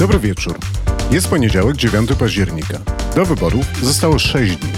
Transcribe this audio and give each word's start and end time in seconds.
Dobry 0.00 0.18
wieczór. 0.18 0.58
Jest 1.10 1.28
poniedziałek, 1.28 1.76
9 1.76 2.10
października. 2.18 2.78
Do 3.16 3.24
wyborów 3.24 3.66
zostało 3.82 4.18
6 4.18 4.56
dni. 4.56 4.70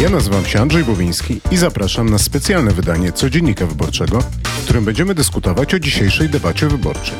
Ja 0.00 0.10
nazywam 0.10 0.44
się 0.44 0.60
Andrzej 0.60 0.84
Bowiński 0.84 1.40
i 1.50 1.56
zapraszam 1.56 2.10
na 2.10 2.18
specjalne 2.18 2.70
wydanie 2.70 3.12
Codziennika 3.12 3.66
Wyborczego, 3.66 4.20
w 4.44 4.64
którym 4.64 4.84
będziemy 4.84 5.14
dyskutować 5.14 5.74
o 5.74 5.78
dzisiejszej 5.78 6.28
debacie 6.28 6.68
wyborczej. 6.68 7.16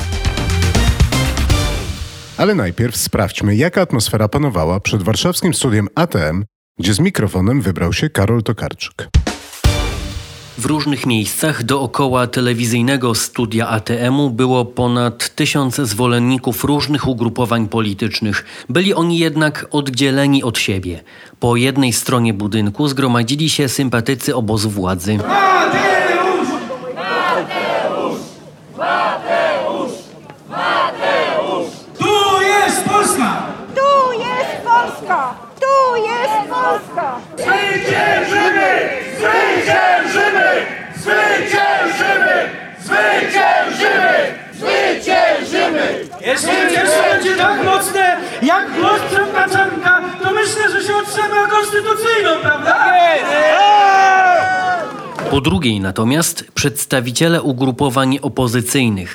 Ale 2.36 2.54
najpierw 2.54 2.96
sprawdźmy, 2.96 3.56
jaka 3.56 3.80
atmosfera 3.80 4.28
panowała 4.28 4.80
przed 4.80 5.02
warszawskim 5.02 5.54
studiem 5.54 5.88
ATM, 5.94 6.44
gdzie 6.78 6.94
z 6.94 7.00
mikrofonem 7.00 7.62
wybrał 7.62 7.92
się 7.92 8.10
Karol 8.10 8.42
Tokarczyk. 8.42 9.08
W 10.58 10.66
różnych 10.66 11.06
miejscach 11.06 11.62
dookoła 11.62 12.26
telewizyjnego 12.26 13.14
studia 13.14 13.68
ATM-u 13.68 14.30
było 14.30 14.64
ponad 14.64 15.34
tysiąc 15.34 15.76
zwolenników 15.76 16.64
różnych 16.64 17.08
ugrupowań 17.08 17.68
politycznych. 17.68 18.44
Byli 18.68 18.94
oni 18.94 19.18
jednak 19.18 19.66
oddzieleni 19.70 20.42
od 20.42 20.58
siebie. 20.58 21.00
Po 21.40 21.56
jednej 21.56 21.92
stronie 21.92 22.34
budynku 22.34 22.88
zgromadzili 22.88 23.50
się 23.50 23.68
sympatycy 23.68 24.36
obozu 24.36 24.70
władzy. 24.70 25.18
Tu 33.74 34.12
jest 34.18 34.62
Polska! 34.64 35.48
Jest 36.04 36.50
Polska! 36.50 37.20
Zwyciężymy! 37.36 38.88
Zwyciężymy! 39.18 40.66
Zwyciężymy! 40.96 42.50
Zwyciężymy! 42.80 44.34
Zwyciężymy! 44.52 46.04
Jeśli 46.20 46.48
zwycięstwo 46.56 47.02
będzie 47.12 47.36
tak 47.36 47.64
mocne 47.64 48.16
jak 48.42 48.72
głos 48.80 49.00
Trąkaczanka, 49.10 50.00
to 50.22 50.30
myślę, 50.32 50.70
że 50.72 50.86
się 50.86 50.96
otrzemy 50.96 51.44
o 51.44 51.48
konstytucyjną, 51.48 52.30
prawda? 52.42 52.76
Po 55.30 55.40
drugiej 55.40 55.80
natomiast 55.80 56.44
przedstawiciele 56.54 57.42
ugrupowań 57.42 58.18
opozycyjnych. 58.22 59.14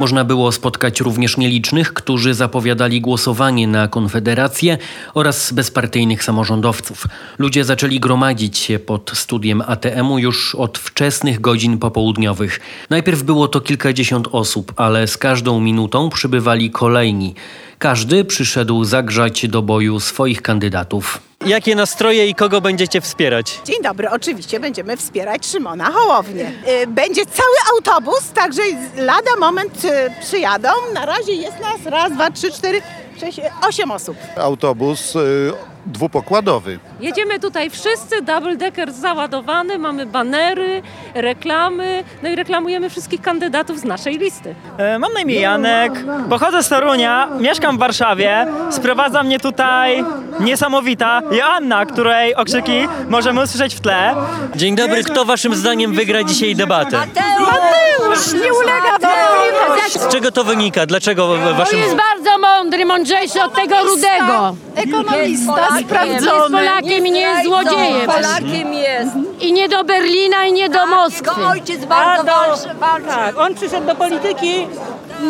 Można 0.00 0.24
było 0.24 0.52
spotkać 0.52 1.00
również 1.00 1.36
nielicznych, 1.36 1.94
którzy 1.94 2.34
zapowiadali 2.34 3.00
głosowanie 3.00 3.68
na 3.68 3.88
Konfederację 3.88 4.78
oraz 5.14 5.52
bezpartyjnych 5.52 6.24
samorządowców. 6.24 7.06
Ludzie 7.38 7.64
zaczęli 7.64 8.00
gromadzić 8.00 8.58
się 8.58 8.78
pod 8.78 9.10
studiem 9.14 9.62
ATM-u 9.66 10.18
już 10.18 10.54
od 10.54 10.78
wczesnych 10.78 11.40
godzin 11.40 11.78
popołudniowych. 11.78 12.60
Najpierw 12.90 13.22
było 13.22 13.48
to 13.48 13.60
kilkadziesiąt 13.60 14.28
osób, 14.32 14.72
ale 14.76 15.06
z 15.06 15.16
każdą 15.16 15.60
minutą 15.60 16.10
przybywali 16.10 16.70
kolejni. 16.70 17.34
Każdy 17.78 18.24
przyszedł 18.24 18.84
zagrzać 18.84 19.48
do 19.48 19.62
boju 19.62 20.00
swoich 20.00 20.42
kandydatów. 20.42 21.20
Jakie 21.46 21.74
nastroje 21.74 22.26
i 22.26 22.34
kogo 22.34 22.60
będziecie 22.60 23.00
wspierać? 23.00 23.60
Dzień 23.64 23.82
dobry, 23.82 24.10
oczywiście 24.10 24.60
będziemy 24.60 24.96
wspierać 24.96 25.46
Szymona 25.46 25.90
Hołownię. 25.90 26.52
Y, 26.82 26.86
Będzie 26.86 27.26
cały 27.26 27.56
autobus, 27.76 28.30
także 28.34 28.62
lada 28.96 29.36
moment 29.40 29.84
y, 29.84 29.88
przyjadą. 30.20 30.68
Na 30.94 31.06
razie 31.06 31.32
jest 31.32 31.60
nas 31.60 31.86
raz, 31.92 32.12
dwa, 32.12 32.30
trzy, 32.30 32.50
cztery, 32.52 32.82
sześć, 33.20 33.40
osiem 33.68 33.90
osób. 33.90 34.16
autobus 34.36 35.16
y, 35.16 35.52
dwupokładowy. 35.86 36.78
Jedziemy 37.00 37.40
tutaj 37.40 37.70
wszyscy, 37.70 38.22
double 38.22 38.56
decker 38.56 38.92
załadowany, 38.92 39.78
mamy 39.78 40.06
banery, 40.06 40.82
reklamy, 41.14 42.04
no 42.22 42.28
i 42.28 42.36
reklamujemy 42.36 42.90
wszystkich 42.90 43.20
kandydatów 43.20 43.78
z 43.78 43.84
naszej 43.84 44.18
listy. 44.18 44.54
E, 44.78 44.98
mam 44.98 45.12
na 45.12 45.20
imię 45.20 45.40
Janek, 45.40 45.92
pochodzę 46.30 46.62
z 46.62 46.68
Torunia, 46.68 47.28
mieszkam 47.40 47.76
w 47.76 47.78
Warszawie, 47.78 48.46
sprowadza 48.70 49.22
mnie 49.22 49.40
tutaj 49.40 50.04
niesamowita 50.40 51.22
Joanna, 51.30 51.86
której 51.86 52.34
okrzyki 52.34 52.88
możemy 53.08 53.42
usłyszeć 53.42 53.74
w 53.74 53.80
tle. 53.80 54.14
Dzień 54.56 54.76
dobry, 54.76 55.04
kto 55.04 55.24
waszym 55.24 55.54
zdaniem 55.54 55.92
wygra 55.92 56.24
dzisiaj 56.24 56.54
debatę? 56.54 56.98
Mateusz, 57.40 58.32
nie 58.32 58.52
ulega 58.54 58.96
Z 59.88 60.08
czego 60.08 60.32
to 60.32 60.44
wynika? 60.44 60.86
Dlaczego 60.86 61.36
waszym... 61.56 61.78
jest 61.78 61.96
bardzo 61.96 62.38
mądry, 62.38 62.86
mądrzejszy 62.86 63.42
od 63.42 63.54
tego 63.54 63.74
rudego. 63.84 64.56
Ekonomista 64.74 65.75
Jest 65.76 65.88
sprawdzony. 65.88 66.58
Polakiem 66.58 67.06
i 67.06 67.10
nie 67.10 67.20
jest 67.20 67.44
złodziejem. 67.44 68.06
Polakiem 68.06 68.72
jest. 68.72 69.10
I 69.40 69.52
nie 69.52 69.68
do 69.68 69.84
Berlina, 69.84 70.46
i 70.46 70.52
nie 70.52 70.68
do 70.68 70.86
Moskwy. 70.86 71.40
Jego 71.40 71.50
ojciec 71.50 71.84
bardzo 71.84 72.24
walczy, 72.24 72.68
walczy. 72.80 73.08
Tak, 73.08 73.38
on 73.38 73.54
przyszedł 73.54 73.86
do 73.86 73.94
polityki, 73.94 74.66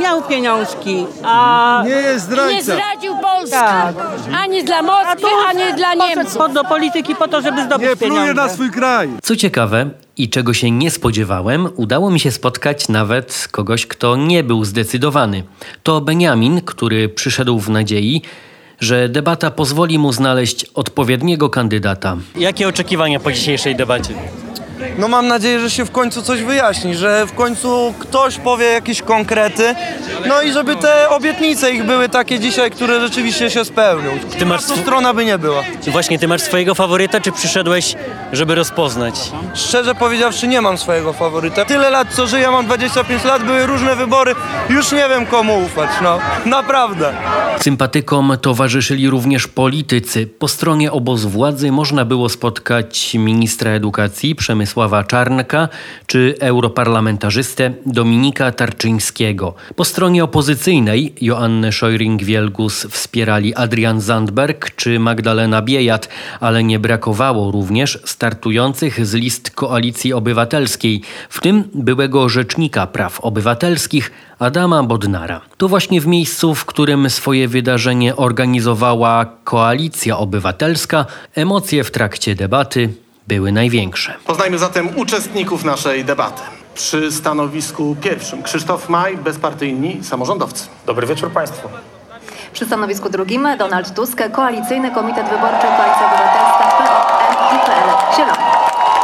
miał 0.00 0.22
pieniążki, 0.22 1.06
a 1.24 1.82
Nie 1.84 1.90
jest 1.90 2.30
Nie 2.30 2.62
zdradził 2.62 3.16
Polski. 3.22 3.50
Tak. 3.50 3.94
Ani 4.42 4.64
dla 4.64 4.82
Moskwy, 4.82 5.26
ani 5.48 5.74
dla 5.76 5.94
Niemców. 5.94 6.36
poszedł 6.36 6.54
do 6.54 6.64
polityki 6.64 7.14
po 7.14 7.28
to, 7.28 7.40
żeby 7.40 7.64
zdobyć 7.64 7.88
pieniądze. 8.00 8.70
kraj. 8.74 9.08
Co 9.22 9.36
ciekawe 9.36 9.90
i 10.16 10.28
czego 10.28 10.54
się 10.54 10.70
nie 10.70 10.90
spodziewałem, 10.90 11.68
udało 11.76 12.10
mi 12.10 12.20
się 12.20 12.30
spotkać 12.30 12.88
nawet 12.88 13.48
kogoś, 13.50 13.86
kto 13.86 14.16
nie 14.16 14.44
był 14.44 14.64
zdecydowany. 14.64 15.42
To 15.82 16.00
Beniamin, 16.00 16.60
który 16.60 17.08
przyszedł 17.08 17.58
w 17.58 17.70
nadziei, 17.70 18.22
że 18.80 19.08
debata 19.08 19.50
pozwoli 19.50 19.98
mu 19.98 20.12
znaleźć 20.12 20.66
odpowiedniego 20.74 21.50
kandydata. 21.50 22.16
Jakie 22.38 22.68
oczekiwania 22.68 23.20
po 23.20 23.32
dzisiejszej 23.32 23.76
debacie? 23.76 24.14
No 24.98 25.08
mam 25.08 25.28
nadzieję, 25.28 25.60
że 25.60 25.70
się 25.70 25.84
w 25.84 25.90
końcu 25.90 26.22
coś 26.22 26.42
wyjaśni, 26.42 26.94
że 26.94 27.26
w 27.26 27.32
końcu 27.34 27.94
ktoś 27.98 28.38
powie 28.38 28.66
jakieś 28.66 29.02
konkrety, 29.02 29.74
no 30.28 30.42
i 30.42 30.52
żeby 30.52 30.76
te 30.76 31.08
obietnice 31.08 31.70
ich 31.72 31.84
były 31.84 32.08
takie 32.08 32.40
dzisiaj, 32.40 32.70
które 32.70 33.00
rzeczywiście 33.00 33.50
się 33.50 33.64
spełnią. 33.64 34.10
Ty 34.38 34.46
masz 34.46 34.60
sw- 34.60 34.80
strona 34.82 35.14
by 35.14 35.24
nie 35.24 35.38
była. 35.38 35.62
Właśnie, 35.86 36.18
ty 36.18 36.28
masz 36.28 36.40
swojego 36.42 36.74
faworyta, 36.74 37.20
czy 37.20 37.32
przyszedłeś, 37.32 37.94
żeby 38.32 38.54
rozpoznać? 38.54 39.14
Szczerze 39.54 39.94
powiedziawszy 39.94 40.48
nie 40.48 40.60
mam 40.60 40.78
swojego 40.78 41.12
faworyta. 41.12 41.64
Tyle 41.64 41.90
lat 41.90 42.08
co 42.14 42.26
żyję, 42.26 42.50
mam 42.50 42.66
25 42.66 43.24
lat, 43.24 43.42
były 43.44 43.66
różne 43.66 43.96
wybory, 43.96 44.34
już 44.70 44.92
nie 44.92 45.08
wiem 45.08 45.26
komu 45.26 45.58
ufać, 45.64 45.90
no 46.02 46.18
naprawdę. 46.46 47.12
Sympatykom 47.60 48.32
towarzyszyli 48.42 49.10
również 49.10 49.46
politycy. 49.48 50.26
Po 50.26 50.48
stronie 50.48 50.92
obozu 50.92 51.28
władzy 51.30 51.72
można 51.72 52.04
było 52.04 52.28
spotkać 52.28 53.14
ministra 53.14 53.70
edukacji 53.70 54.34
Przemysława 54.34 54.85
Czarnka 55.04 55.68
czy 56.06 56.34
europarlamentarzystę 56.40 57.72
Dominika 57.86 58.52
Tarczyńskiego. 58.52 59.54
Po 59.76 59.84
stronie 59.84 60.24
opozycyjnej 60.24 61.14
Joannę 61.20 61.70
Szojring-Wielgus 61.70 62.88
wspierali 62.90 63.54
Adrian 63.54 64.00
Zandberg 64.00 64.70
czy 64.76 64.98
Magdalena 64.98 65.62
Biejat, 65.62 66.08
ale 66.40 66.64
nie 66.64 66.78
brakowało 66.78 67.50
również 67.50 67.98
startujących 68.04 69.06
z 69.06 69.14
list 69.14 69.50
Koalicji 69.50 70.12
Obywatelskiej, 70.12 71.02
w 71.28 71.40
tym 71.40 71.64
byłego 71.74 72.28
rzecznika 72.28 72.86
praw 72.86 73.20
obywatelskich 73.20 74.10
Adama 74.38 74.82
Bodnara. 74.82 75.40
To 75.56 75.68
właśnie 75.68 76.00
w 76.00 76.06
miejscu, 76.06 76.54
w 76.54 76.64
którym 76.64 77.10
swoje 77.10 77.48
wydarzenie 77.48 78.16
organizowała 78.16 79.26
Koalicja 79.44 80.18
Obywatelska, 80.18 81.06
emocje 81.34 81.84
w 81.84 81.90
trakcie 81.90 82.34
debaty 82.34 83.05
były 83.28 83.52
największe. 83.52 84.14
Poznajmy 84.26 84.58
zatem 84.58 84.88
uczestników 84.96 85.64
naszej 85.64 86.04
debaty. 86.04 86.42
Przy 86.74 87.12
stanowisku 87.12 87.96
pierwszym 88.00 88.42
Krzysztof 88.42 88.88
Maj, 88.88 89.16
bezpartyjni 89.16 90.04
samorządowcy. 90.04 90.68
Dobry 90.86 91.06
wieczór 91.06 91.30
Państwu. 91.30 91.68
Przy 92.52 92.66
stanowisku 92.66 93.10
drugim 93.10 93.48
Donald 93.58 93.94
Tusk, 93.94 94.22
Koalicyjny 94.32 94.90
Komitet 94.90 95.28
Wyborczy 95.28 95.66
Koalicja 95.66 96.06
Obywatelska 96.06 96.76
PO, 96.78 97.06
i 97.54 97.58
PL 97.66 98.16
Zielony. 98.16 98.46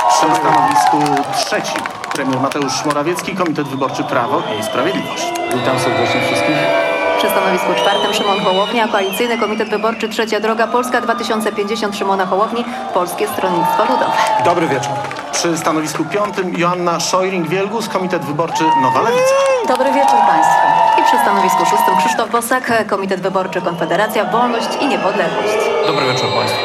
Przy 0.08 0.40
stanowisku 0.40 1.22
trzecim 1.36 1.82
premier 2.12 2.40
Mateusz 2.40 2.84
Morawiecki, 2.84 3.36
Komitet 3.36 3.68
Wyborczy 3.68 4.04
Prawo 4.04 4.42
i 4.60 4.62
Sprawiedliwość. 4.62 5.26
Witam 5.54 5.78
serdecznie 5.78 6.20
wszystkich. 6.20 6.91
Przy 7.22 7.30
stanowisku 7.30 7.74
czwartym 7.74 8.14
Szymon 8.14 8.40
Hołownia, 8.40 8.88
Koalicyjny 8.88 9.38
Komitet 9.38 9.68
Wyborczy 9.68 10.08
Trzecia 10.08 10.40
Droga 10.40 10.66
Polska 10.66 11.00
2050 11.00 11.96
Szymona 11.96 12.26
Hołowni, 12.26 12.64
Polskie 12.94 13.28
Stronnictwo 13.28 13.82
Ludowe. 13.82 14.12
Dobry 14.44 14.68
wieczór. 14.68 14.92
Przy 15.32 15.58
stanowisku 15.58 16.04
piątym 16.04 16.58
Joanna 16.58 16.98
Szojring-Wielgus, 16.98 17.88
Komitet 17.88 18.24
Wyborczy 18.24 18.64
Nowa 18.82 19.02
Lewica. 19.02 19.34
Dobry 19.68 19.92
wieczór 19.92 20.18
Państwu. 20.26 20.66
I 21.00 21.04
przy 21.04 21.16
stanowisku 21.18 21.58
szóstym 21.58 21.96
Krzysztof 21.98 22.30
Bosak, 22.30 22.86
Komitet 22.86 23.20
Wyborczy 23.20 23.60
Konfederacja, 23.60 24.24
Wolność 24.24 24.68
i 24.80 24.86
Niepodległość. 24.86 25.58
Dobry 25.86 26.06
wieczór 26.06 26.28
Państwu. 26.34 26.60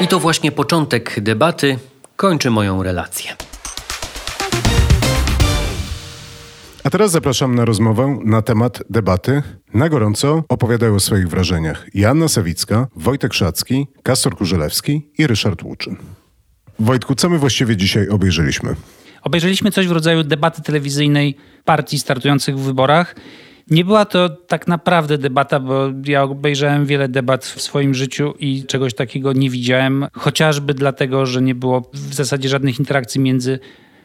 I 0.00 0.08
to 0.08 0.18
właśnie 0.18 0.52
początek 0.52 1.20
debaty 1.20 1.78
kończy 2.16 2.50
moją 2.50 2.82
relację. 2.82 3.47
A 6.88 6.90
teraz 6.90 7.10
zapraszam 7.10 7.54
na 7.54 7.64
rozmowę 7.64 8.18
na 8.24 8.42
temat 8.42 8.82
debaty. 8.90 9.42
Na 9.74 9.88
gorąco 9.88 10.44
opowiadają 10.48 10.94
o 10.94 11.00
swoich 11.00 11.28
wrażeniach 11.28 11.86
Joanna 11.94 12.28
Sawicka, 12.28 12.86
Wojtek 12.96 13.34
Szacki, 13.34 13.86
Kastor 14.02 14.36
Kurzelewski 14.36 15.10
i 15.18 15.26
Ryszard 15.26 15.62
Łuczyn. 15.62 15.96
Wojtku, 16.78 17.14
co 17.14 17.28
my 17.28 17.38
właściwie 17.38 17.76
dzisiaj 17.76 18.08
obejrzeliśmy? 18.08 18.74
Obejrzeliśmy 19.22 19.70
coś 19.70 19.88
w 19.88 19.92
rodzaju 19.92 20.24
debaty 20.24 20.62
telewizyjnej 20.62 21.36
partii 21.64 21.98
startujących 21.98 22.58
w 22.58 22.62
wyborach. 22.62 23.14
Nie 23.70 23.84
była 23.84 24.04
to 24.04 24.28
tak 24.28 24.66
naprawdę 24.66 25.18
debata, 25.18 25.60
bo 25.60 25.92
ja 26.04 26.22
obejrzałem 26.22 26.86
wiele 26.86 27.08
debat 27.08 27.46
w 27.46 27.62
swoim 27.62 27.94
życiu 27.94 28.34
i 28.38 28.64
czegoś 28.66 28.94
takiego 28.94 29.32
nie 29.32 29.50
widziałem, 29.50 30.06
chociażby 30.12 30.74
dlatego, 30.74 31.26
że 31.26 31.42
nie 31.42 31.54
było 31.54 31.90
w 31.92 32.14
zasadzie 32.14 32.48
żadnych 32.48 32.78
interakcji 32.78 33.20
między 33.20 33.58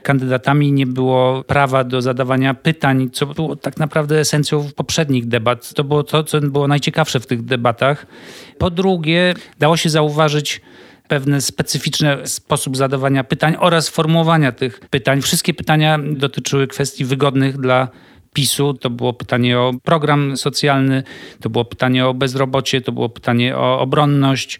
kandydatami, 0.03 0.71
nie 0.71 0.85
było 0.85 1.43
prawa 1.43 1.83
do 1.83 2.01
zadawania 2.01 2.53
pytań, 2.53 3.09
co 3.13 3.25
było 3.25 3.55
tak 3.55 3.77
naprawdę 3.77 4.19
esencją 4.19 4.69
poprzednich 4.75 5.27
debat. 5.27 5.73
To 5.73 5.83
było 5.83 6.03
to, 6.03 6.23
co 6.23 6.41
było 6.41 6.67
najciekawsze 6.67 7.19
w 7.19 7.27
tych 7.27 7.45
debatach. 7.45 8.05
Po 8.57 8.69
drugie, 8.69 9.33
dało 9.59 9.77
się 9.77 9.89
zauważyć 9.89 10.61
pewne 11.07 11.41
specyficzny 11.41 12.17
sposób 12.27 12.77
zadawania 12.77 13.23
pytań 13.23 13.55
oraz 13.59 13.89
formułowania 13.89 14.51
tych 14.51 14.79
pytań. 14.79 15.21
Wszystkie 15.21 15.53
pytania 15.53 15.99
dotyczyły 16.11 16.67
kwestii 16.67 17.05
wygodnych 17.05 17.57
dla 17.57 17.87
PiSu. 18.33 18.73
To 18.73 18.89
było 18.89 19.13
pytanie 19.13 19.59
o 19.59 19.71
program 19.83 20.37
socjalny, 20.37 21.03
to 21.41 21.49
było 21.49 21.65
pytanie 21.65 22.05
o 22.07 22.13
bezrobocie, 22.13 22.81
to 22.81 22.91
było 22.91 23.09
pytanie 23.09 23.57
o 23.57 23.79
obronność, 23.79 24.59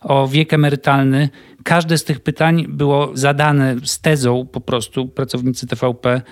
o 0.00 0.28
wiek 0.28 0.52
emerytalny. 0.52 1.28
Każde 1.64 1.98
z 1.98 2.04
tych 2.04 2.20
pytań 2.20 2.66
było 2.68 3.10
zadane 3.14 3.76
z 3.84 4.00
tezą 4.00 4.46
po 4.52 4.60
prostu. 4.60 5.08
Pracownicy 5.08 5.66
TVP 5.66 6.22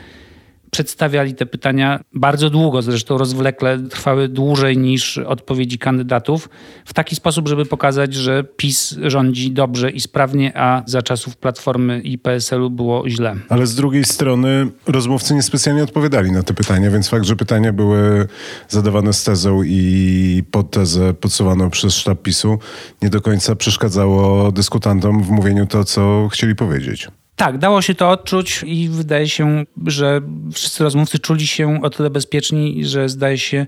przedstawiali 0.72 1.34
te 1.34 1.46
pytania 1.46 2.00
bardzo 2.14 2.50
długo, 2.50 2.82
zresztą 2.82 3.18
rozwlekle, 3.18 3.78
trwały 3.78 4.28
dłużej 4.28 4.78
niż 4.78 5.18
odpowiedzi 5.18 5.78
kandydatów, 5.78 6.48
w 6.84 6.94
taki 6.94 7.16
sposób, 7.16 7.48
żeby 7.48 7.66
pokazać, 7.66 8.14
że 8.14 8.44
PiS 8.44 8.96
rządzi 9.02 9.50
dobrze 9.50 9.90
i 9.90 10.00
sprawnie, 10.00 10.52
a 10.56 10.82
za 10.86 11.02
czasów 11.02 11.36
Platformy 11.36 12.00
i 12.00 12.18
PSL-u 12.18 12.70
było 12.70 13.08
źle. 13.08 13.36
Ale 13.48 13.66
z 13.66 13.74
drugiej 13.74 14.04
strony 14.04 14.68
rozmówcy 14.86 15.34
niespecjalnie 15.34 15.82
odpowiadali 15.82 16.32
na 16.32 16.42
te 16.42 16.54
pytania, 16.54 16.90
więc 16.90 17.08
fakt, 17.08 17.24
że 17.24 17.36
pytania 17.36 17.72
były 17.72 18.26
zadawane 18.68 19.12
z 19.12 19.24
tezą 19.24 19.62
i 19.62 20.42
pod 20.50 20.70
tezę 20.70 21.14
podsuwaną 21.14 21.70
przez 21.70 21.94
sztab 21.94 22.22
PiSu, 22.22 22.58
nie 23.02 23.10
do 23.10 23.20
końca 23.20 23.56
przeszkadzało 23.56 24.52
dyskutantom 24.52 25.22
w 25.22 25.30
mówieniu 25.30 25.66
to, 25.66 25.84
co 25.84 26.28
chcieli 26.32 26.56
powiedzieć. 26.56 27.08
Tak, 27.36 27.58
dało 27.58 27.82
się 27.82 27.94
to 27.94 28.10
odczuć 28.10 28.64
i 28.66 28.88
wydaje 28.88 29.28
się, 29.28 29.64
że 29.86 30.20
wszyscy 30.52 30.84
rozmówcy 30.84 31.18
czuli 31.18 31.46
się 31.46 31.82
o 31.82 31.90
tyle 31.90 32.10
bezpieczni, 32.10 32.84
że 32.84 33.08
zdaje 33.08 33.38
się, 33.38 33.66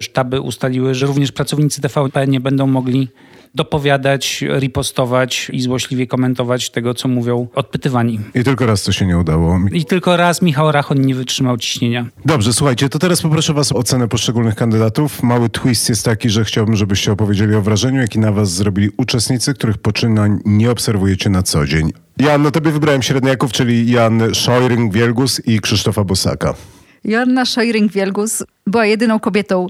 sztaby 0.00 0.40
ustaliły, 0.40 0.94
że 0.94 1.06
również 1.06 1.32
pracownicy 1.32 1.80
TVP 1.80 2.26
nie 2.26 2.40
będą 2.40 2.66
mogli 2.66 3.08
dopowiadać, 3.54 4.44
ripostować 4.58 5.50
i 5.52 5.60
złośliwie 5.60 6.06
komentować 6.06 6.70
tego, 6.70 6.94
co 6.94 7.08
mówią 7.08 7.48
odpytywani. 7.54 8.20
I 8.34 8.44
tylko 8.44 8.66
raz 8.66 8.82
to 8.82 8.92
się 8.92 9.06
nie 9.06 9.18
udało. 9.18 9.60
I 9.72 9.84
tylko 9.84 10.16
raz 10.16 10.42
Michał 10.42 10.72
Rachon 10.72 11.00
nie 11.00 11.14
wytrzymał 11.14 11.58
ciśnienia. 11.58 12.06
Dobrze, 12.24 12.52
słuchajcie, 12.52 12.88
to 12.88 12.98
teraz 12.98 13.22
poproszę 13.22 13.54
was 13.54 13.72
o 13.72 13.74
ocenę 13.74 14.08
poszczególnych 14.08 14.54
kandydatów. 14.54 15.22
Mały 15.22 15.48
twist 15.48 15.88
jest 15.88 16.04
taki, 16.04 16.30
że 16.30 16.44
chciałbym, 16.44 16.76
żebyście 16.76 17.12
opowiedzieli 17.12 17.54
o 17.54 17.62
wrażeniu, 17.62 18.00
jaki 18.00 18.18
na 18.18 18.32
was 18.32 18.52
zrobili 18.52 18.90
uczestnicy, 18.96 19.54
których 19.54 19.78
poczynań 19.78 20.38
nie 20.44 20.70
obserwujecie 20.70 21.30
na 21.30 21.42
co 21.42 21.66
dzień. 21.66 21.92
Jan, 22.18 22.42
na 22.42 22.50
tobie 22.50 22.70
wybrałem 22.70 23.02
średniaków, 23.02 23.52
czyli 23.52 23.90
Jan 23.90 24.18
Szojring-Wielgus 24.18 25.40
i 25.46 25.60
Krzysztofa 25.60 26.04
Bosaka. 26.04 26.54
Joanna 27.04 27.44
Szojring-Wielgus 27.44 28.44
była 28.66 28.86
jedyną 28.86 29.20
kobietą 29.20 29.66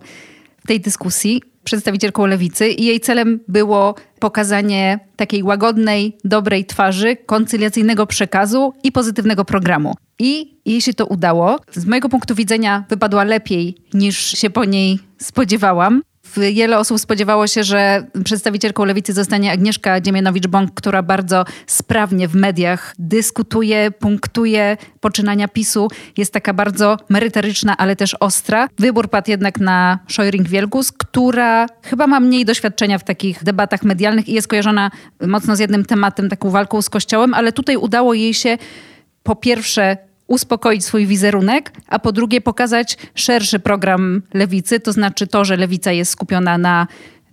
w 0.64 0.66
tej 0.66 0.80
dyskusji, 0.80 1.42
przedstawicielką 1.64 2.26
lewicy 2.26 2.69
i 2.69 2.84
jej 2.84 3.00
celem 3.00 3.40
było 3.49 3.94
pokazanie 4.19 4.99
takiej 5.16 5.43
łagodnej, 5.43 6.16
dobrej 6.25 6.64
twarzy, 6.64 7.16
koncyliacyjnego 7.16 8.06
przekazu 8.06 8.72
i 8.82 8.93
pozytywnego 8.93 9.44
programu. 9.44 9.94
I 10.19 10.55
jej 10.64 10.81
się 10.81 10.94
to 10.94 11.06
udało. 11.06 11.61
Z 11.72 11.87
mojego 11.87 12.08
punktu 12.08 12.34
widzenia 12.34 12.84
wypadła 12.88 13.25
lepiej 13.25 13.76
niż 13.94 14.19
się 14.19 14.50
po 14.50 14.64
niej 14.64 14.99
spodziewałam. 15.19 16.02
Wiele 16.36 16.78
osób 16.78 17.00
spodziewało 17.00 17.46
się, 17.46 17.64
że 17.64 18.06
przedstawicielką 18.25 18.84
lewicy 18.84 19.12
zostanie 19.12 19.52
Agnieszka 19.52 20.00
Dziemianowicz-Bąk, 20.00 20.69
która 20.75 21.02
bardzo 21.02 21.44
sprawnie 21.66 22.28
w 22.28 22.34
mediach 22.34 22.94
dyskutuje, 22.98 23.90
punktuje 23.90 24.76
poczynania 25.00 25.48
PiSu. 25.48 25.88
Jest 26.16 26.32
taka 26.32 26.54
bardzo 26.54 26.96
merytoryczna, 27.08 27.76
ale 27.76 27.96
też 27.96 28.16
ostra. 28.20 28.69
Wybór 28.78 29.10
padł 29.10 29.31
jednak 29.31 29.60
na 29.60 29.98
Szojring-Wielgus, 30.08 30.92
która 30.98 31.66
chyba 31.82 32.06
ma 32.06 32.20
mniej 32.20 32.44
doświadczenia 32.44 32.98
w 32.98 33.04
takich 33.04 33.44
debatach 33.44 33.82
medialnych 33.82 34.28
i 34.28 34.32
jest 34.32 34.48
kojarzona 34.48 34.90
mocno 35.26 35.56
z 35.56 35.58
jednym 35.58 35.84
tematem, 35.84 36.28
taką 36.28 36.50
walką 36.50 36.82
z 36.82 36.90
Kościołem, 36.90 37.34
ale 37.34 37.52
tutaj 37.52 37.76
udało 37.76 38.14
jej 38.14 38.34
się 38.34 38.58
po 39.22 39.37
pierwsze 39.37 39.96
uspokoić 40.26 40.85
swój 40.85 41.06
wizerunek, 41.06 41.73
a 41.88 41.99
po 41.99 42.12
drugie 42.12 42.41
pokazać 42.41 42.99
szerszy 43.15 43.59
program 43.59 44.23
lewicy, 44.35 44.81
to 44.81 44.93
znaczy 44.93 45.26
to, 45.26 45.44
że 45.44 45.56
lewica 45.56 45.93
jest 45.93 46.12
skupiona 46.12 46.59
na 46.59 46.87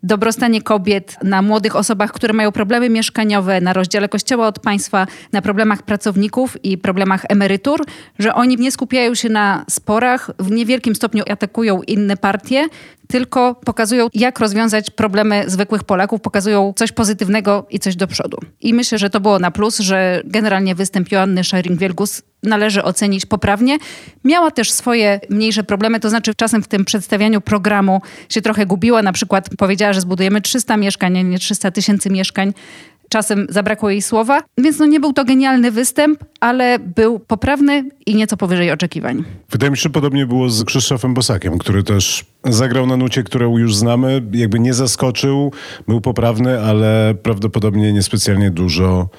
dobrostanie 0.04 0.62
kobiet, 0.62 1.18
na 1.24 1.42
młodych 1.42 1.76
osobach, 1.76 2.12
które 2.12 2.34
mają 2.34 2.52
problemy 2.52 2.90
mieszkaniowe, 2.90 3.62
na 3.62 3.74
rozdziale 3.74 4.10
kościoła 4.10 4.48
od 4.48 4.60
państwa, 4.60 5.08
na 5.32 5.42
problemach 5.42 5.84
pracowników 5.84 6.66
i 6.66 6.78
problemach 6.78 7.26
emerytur, 7.30 7.86
że 8.20 8.34
oni 8.34 8.58
nie 8.58 8.72
skupiają 8.72 9.16
się 9.16 9.30
na 9.30 9.66
sporach, 9.70 10.32
w 10.40 10.52
niewielkim 10.52 10.96
stopniu 10.96 11.24
atakują 11.30 11.82
inne 11.82 12.18
partie, 12.18 12.68
tylko 13.08 13.56
pokazują, 13.56 14.08
jak 14.14 14.40
rozwiązać 14.40 14.90
problemy 14.90 15.44
zwykłych 15.48 15.84
Polaków, 15.84 16.22
pokazują 16.22 16.74
coś 16.76 16.92
pozytywnego 16.92 17.66
i 17.70 17.80
coś 17.80 17.96
do 17.96 18.08
przodu. 18.08 18.38
I 18.62 18.74
myślę, 18.74 18.98
że 18.98 19.10
to 19.10 19.20
było 19.20 19.40
na 19.40 19.52
plus, 19.52 19.80
że 19.80 20.22
generalnie 20.26 20.76
występ 20.76 21.12
Joanny 21.12 21.42
Schering-Wielgus 21.42 22.22
należy 22.44 22.84
ocenić 22.84 23.26
poprawnie. 23.26 23.78
Miała 24.24 24.52
też 24.52 24.72
swoje 24.72 25.20
mniejsze 25.30 25.64
problemy, 25.64 26.00
to 26.00 26.10
znaczy 26.10 26.36
czasem 26.36 26.64
w 26.64 26.68
tym 26.68 26.86
przedstawianiu 26.86 27.42
programu 27.42 28.02
się 28.30 28.42
trochę 28.42 28.66
gubiła. 28.66 29.02
Na 29.02 29.14
przykład 29.14 29.50
powiedziała, 29.58 29.94
że 29.94 30.02
zbudujemy 30.02 30.42
300 30.42 30.78
mieszkań, 30.78 31.18
a 31.18 31.22
nie 31.22 31.40
300 31.40 31.72
tysięcy 31.72 32.10
mieszkań. 32.10 32.54
Czasem 33.10 33.48
zabrakło 33.50 33.90
jej 33.90 34.02
słowa, 34.02 34.42
więc 34.58 34.80
no 34.80 34.86
nie 34.86 35.00
był 35.00 35.14
to 35.14 35.26
genialny 35.26 35.72
występ, 35.72 36.24
ale 36.40 36.80
był 36.80 37.20
poprawny 37.20 37.90
i 38.06 38.16
nieco 38.16 38.38
powyżej 38.38 38.72
oczekiwań. 38.72 39.24
Wydaje 39.50 39.72
mi 39.72 39.78
się, 39.78 39.82
że 39.82 39.90
podobnie 39.90 40.26
było 40.26 40.50
z 40.50 40.64
Krzysztofem 40.64 41.14
Bosakiem, 41.14 41.58
który 41.58 41.84
też 41.84 42.26
zagrał 42.46 42.88
na 42.88 42.98
nucie, 42.98 43.24
którą 43.24 43.58
już 43.58 43.76
znamy, 43.76 44.22
jakby 44.32 44.60
nie 44.60 44.74
zaskoczył, 44.74 45.52
był 45.88 46.02
poprawny, 46.02 46.62
ale 46.62 47.16
prawdopodobnie 47.24 47.94
niespecjalnie 47.94 48.52
dużo 48.52 49.10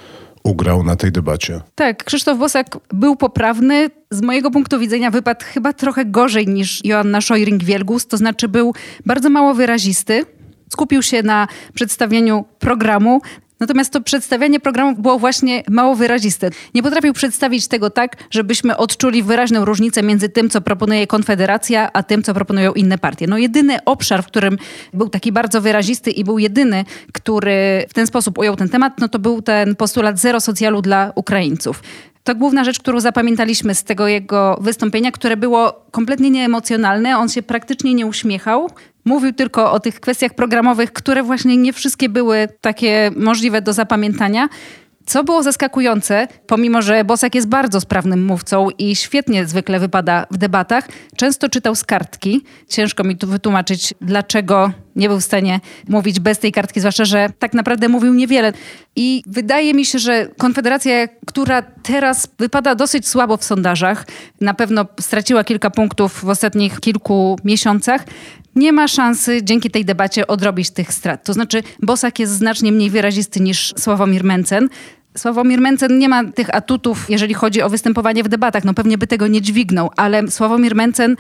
ugrał 0.45 0.83
na 0.83 0.97
tej 0.97 1.13
debacie. 1.13 1.61
Tak, 1.75 2.05
Krzysztof 2.05 2.39
Bosak 2.39 2.79
był 2.93 3.17
poprawny. 3.17 3.91
Z 4.11 4.21
mojego 4.21 4.51
punktu 4.51 4.79
widzenia 4.79 5.11
wypadł 5.11 5.45
chyba 5.45 5.73
trochę 5.73 6.05
gorzej 6.05 6.47
niż 6.47 6.85
Joanna 6.85 7.19
Szojring-Wielgus, 7.19 8.07
to 8.07 8.17
znaczy 8.17 8.49
był 8.49 8.75
bardzo 9.07 9.31
mało 9.31 9.55
wyrazisty. 9.55 10.25
Skupił 10.73 11.03
się 11.03 11.23
na 11.23 11.49
przedstawieniu 11.75 12.45
programu, 12.59 13.21
Natomiast 13.63 13.93
to 13.93 14.01
przedstawianie 14.01 14.61
programu 14.61 14.97
było 14.97 15.19
właśnie 15.19 15.63
mało 15.71 15.95
wyraziste. 15.95 16.51
Nie 16.75 16.83
potrafił 16.83 17.13
przedstawić 17.13 17.69
tego 17.69 17.91
tak, 17.91 18.17
żebyśmy 18.31 18.77
odczuli 18.77 19.23
wyraźną 19.23 19.65
różnicę 19.65 20.03
między 20.03 20.29
tym, 20.29 20.51
co 20.51 20.61
proponuje 20.61 21.07
Konfederacja, 21.07 21.93
a 21.93 22.03
tym, 22.03 22.23
co 22.23 22.35
proponują 22.35 22.73
inne 22.73 22.99
partie. 22.99 23.27
No 23.27 23.39
jedyny 23.39 23.85
obszar, 23.85 24.23
w 24.23 24.27
którym 24.27 24.59
był 24.95 25.09
taki 25.09 25.33
bardzo 25.33 25.61
wyrazisty 25.61 26.11
i 26.11 26.25
był 26.25 26.39
jedyny, 26.39 26.85
który 27.13 27.87
w 27.89 27.95
ten 27.95 28.07
sposób 28.07 28.39
ujął 28.39 28.57
ten 28.57 28.69
temat, 28.69 29.01
no 29.01 29.09
to 29.09 29.19
był 29.19 29.43
ten 29.43 29.77
postulat 29.77 30.19
zero 30.19 30.41
socjalu 30.41 30.83
dla 30.83 31.13
Ukraińców. 31.15 31.83
To 32.25 32.35
główna 32.35 32.65
rzecz, 32.65 32.79
którą 32.79 33.01
zapamiętaliśmy 33.01 33.75
z 33.75 33.85
tego 33.85 34.09
jego 34.09 34.59
wystąpienia, 34.61 35.13
które 35.13 35.37
było 35.37 35.87
kompletnie 35.91 36.31
nieemocjonalne. 36.31 37.19
On 37.19 37.29
się 37.29 37.43
praktycznie 37.43 37.95
nie 37.95 38.07
uśmiechał. 38.07 38.71
Mówił 39.05 39.33
tylko 39.33 39.73
o 39.73 39.81
tych 39.81 40.01
kwestiach 40.01 40.35
programowych, 40.35 40.93
które 40.93 41.23
właśnie 41.23 41.57
nie 41.57 41.73
wszystkie 41.73 42.09
były 42.09 42.49
takie 42.61 43.11
możliwe 43.17 43.63
do 43.63 43.73
zapamiętania. 43.73 44.49
Co 45.07 45.25
było 45.25 45.43
zaskakujące, 45.43 46.29
pomimo 46.47 46.83
że 46.83 47.05
Bosak 47.05 47.35
jest 47.35 47.49
bardzo 47.49 47.81
sprawnym 47.81 48.25
mówcą 48.25 48.69
i 48.79 48.97
świetnie 48.97 49.47
zwykle 49.47 49.81
wypada 49.81 50.27
w 50.31 50.37
debatach, 50.37 50.89
często 51.17 51.49
czytał 51.49 51.75
z 51.75 51.85
kartki. 51.85 52.45
Ciężko 52.69 53.05
mi 53.05 53.17
tu 53.17 53.27
wytłumaczyć, 53.27 53.95
dlaczego 54.01 54.71
nie 54.97 55.09
był 55.09 55.21
w 55.21 55.25
stanie 55.25 55.61
mówić 55.89 56.21
bez 56.21 56.39
tej 56.39 56.53
kartki, 56.53 56.81
zwłaszcza, 56.81 57.05
że 57.05 57.29
tak 57.39 57.55
naprawdę 57.55 57.89
mówił 57.89 58.15
niewiele. 58.15 58.53
I 58.97 59.23
wydaje 59.27 59.75
mi 59.75 59.85
się, 59.85 59.99
że 59.99 60.29
Konfederacja, 60.39 61.09
która 61.27 61.63
teraz 61.63 62.29
wypada 62.39 62.75
dosyć 62.75 63.09
słabo 63.09 63.37
w 63.37 63.45
sondażach, 63.45 64.07
na 64.41 64.55
pewno 64.55 64.87
straciła 65.01 65.45
kilka 65.45 65.71
punktów 65.71 66.25
w 66.25 66.29
ostatnich 66.29 66.81
kilku 66.81 67.39
miesiącach, 67.45 68.05
nie 68.55 68.73
ma 68.73 68.89
szansy 68.89 69.43
dzięki 69.43 69.71
tej 69.71 69.85
debacie 69.85 70.27
odrobić 70.27 70.71
tych 70.71 70.93
strat. 70.93 71.25
To 71.25 71.33
znaczy, 71.33 71.63
Bosak 71.83 72.19
jest 72.19 72.33
znacznie 72.33 72.73
mniej 72.73 72.91
wyrazisty 72.91 73.41
niż 73.41 73.75
Sławomir 73.79 74.25
Mencen. 74.25 74.69
Sławomir 75.17 75.61
Mencen 75.61 75.99
nie 75.99 76.09
ma 76.09 76.25
tych 76.25 76.55
atutów, 76.55 77.11
jeżeli 77.11 77.35
chodzi 77.35 77.63
o 77.63 77.71
występowanie 77.71 78.25
w 78.25 78.29
debatach. 78.29 78.65
No 78.65 78.75
pewnie 78.75 78.99
by 78.99 79.07
tego 79.07 79.27
nie 79.27 79.41
dźwignął, 79.41 79.91
ale 79.97 80.31
Sławomir 80.31 80.75
Mencen 80.75 81.17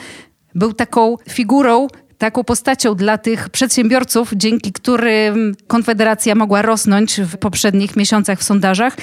był 0.54 0.72
taką 0.72 1.16
figurą, 1.30 1.86
taką 2.22 2.44
postacią 2.44 2.94
dla 2.94 3.18
tych 3.18 3.48
przedsiębiorców, 3.48 4.32
dzięki 4.36 4.72
którym 4.72 5.54
Konfederacja 5.66 6.34
mogła 6.34 6.62
rosnąć 6.62 7.20
w 7.20 7.36
poprzednich 7.36 7.96
miesiącach 7.96 8.38
w 8.38 8.42
sondażach. 8.42 8.96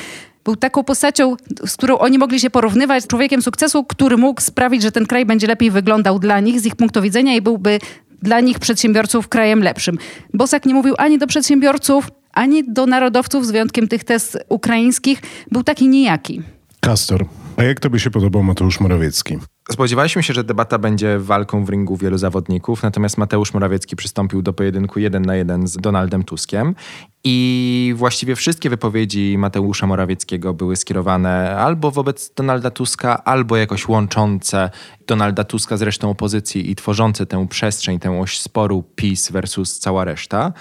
Był 0.46 0.56
taką 0.56 0.84
postacią, 0.84 1.36
z 1.66 1.78
którą 1.78 1.98
oni 1.98 2.18
mogli 2.18 2.40
się 2.40 2.50
porównywać, 2.50 3.08
człowiekiem 3.08 3.42
sukcesu, 3.42 3.84
który 3.84 4.18
mógł 4.18 4.42
sprawić, 4.42 4.82
że 4.82 4.92
ten 4.92 5.06
kraj 5.06 5.26
będzie 5.26 5.48
lepiej 5.48 5.72
wyglądał 5.72 6.20
dla 6.20 6.40
nich 6.40 6.60
z 6.60 6.66
ich 6.66 6.76
punktu 6.76 7.02
widzenia 7.02 7.36
i 7.36 7.42
byłby 7.42 7.80
dla 8.22 8.40
nich 8.40 8.60
przedsiębiorców 8.60 9.28
krajem 9.28 9.64
lepszym. 9.64 9.98
Bosak 10.34 10.66
nie 10.66 10.74
mówił 10.74 10.96
ani 10.98 11.18
do 11.18 11.28
przedsiębiorców, 11.28 12.12
ani 12.34 12.64
do 12.64 12.86
narodowców, 12.86 13.46
z 13.46 13.52
wyjątkiem 13.52 13.88
tych 13.88 14.04
test 14.04 14.38
ukraińskich. 14.50 15.22
Był 15.52 15.64
taki 15.64 15.88
nijaki. 15.88 16.42
Kastor, 16.80 17.26
a 17.58 17.64
jak 17.64 17.80
tobie 17.80 18.00
się 18.00 18.12
podobał 18.12 18.44
Mateusz 18.44 18.80
Morawiecki? 18.80 19.38
Spodziewaliśmy 19.72 20.24
się, 20.24 20.34
że 20.34 20.44
debata 20.44 20.78
będzie 20.78 21.20
walką 21.20 21.66
w 21.66 21.70
ringu 21.70 21.98
wielu 21.98 22.18
zawodników, 22.18 22.84
natomiast 22.84 23.18
Mateusz 23.18 23.54
Morawiecki 23.54 23.96
przystąpił 23.96 24.42
do 24.42 24.54
pojedynku 24.54 25.00
jeden 25.00 25.26
na 25.26 25.36
jeden 25.36 25.68
z 25.68 25.78
Donaldem 25.78 26.24
Tuskiem 26.24 26.76
i 27.24 27.94
właściwie 27.98 28.36
wszystkie 28.36 28.70
wypowiedzi 28.70 29.36
Mateusza 29.38 29.88
Morawieckiego 29.88 30.54
były 30.54 30.76
skierowane 30.76 31.58
albo 31.58 31.92
wobec 31.92 32.34
Donalda 32.34 32.72
Tuska, 32.72 33.24
albo 33.24 33.58
jakoś 33.58 33.88
łączące 33.88 34.70
Donalda 35.08 35.44
Tuska 35.44 35.78
z 35.78 35.82
resztą 35.82 36.10
opozycji 36.10 36.72
i 36.72 36.76
tworzące 36.76 37.26
tę 37.26 37.48
przestrzeń, 37.48 38.00
tę 38.00 38.20
oś 38.20 38.40
sporu 38.40 38.84
PiS 38.96 39.32
versus 39.32 39.80
cała 39.80 40.06
reszta. 40.06 40.54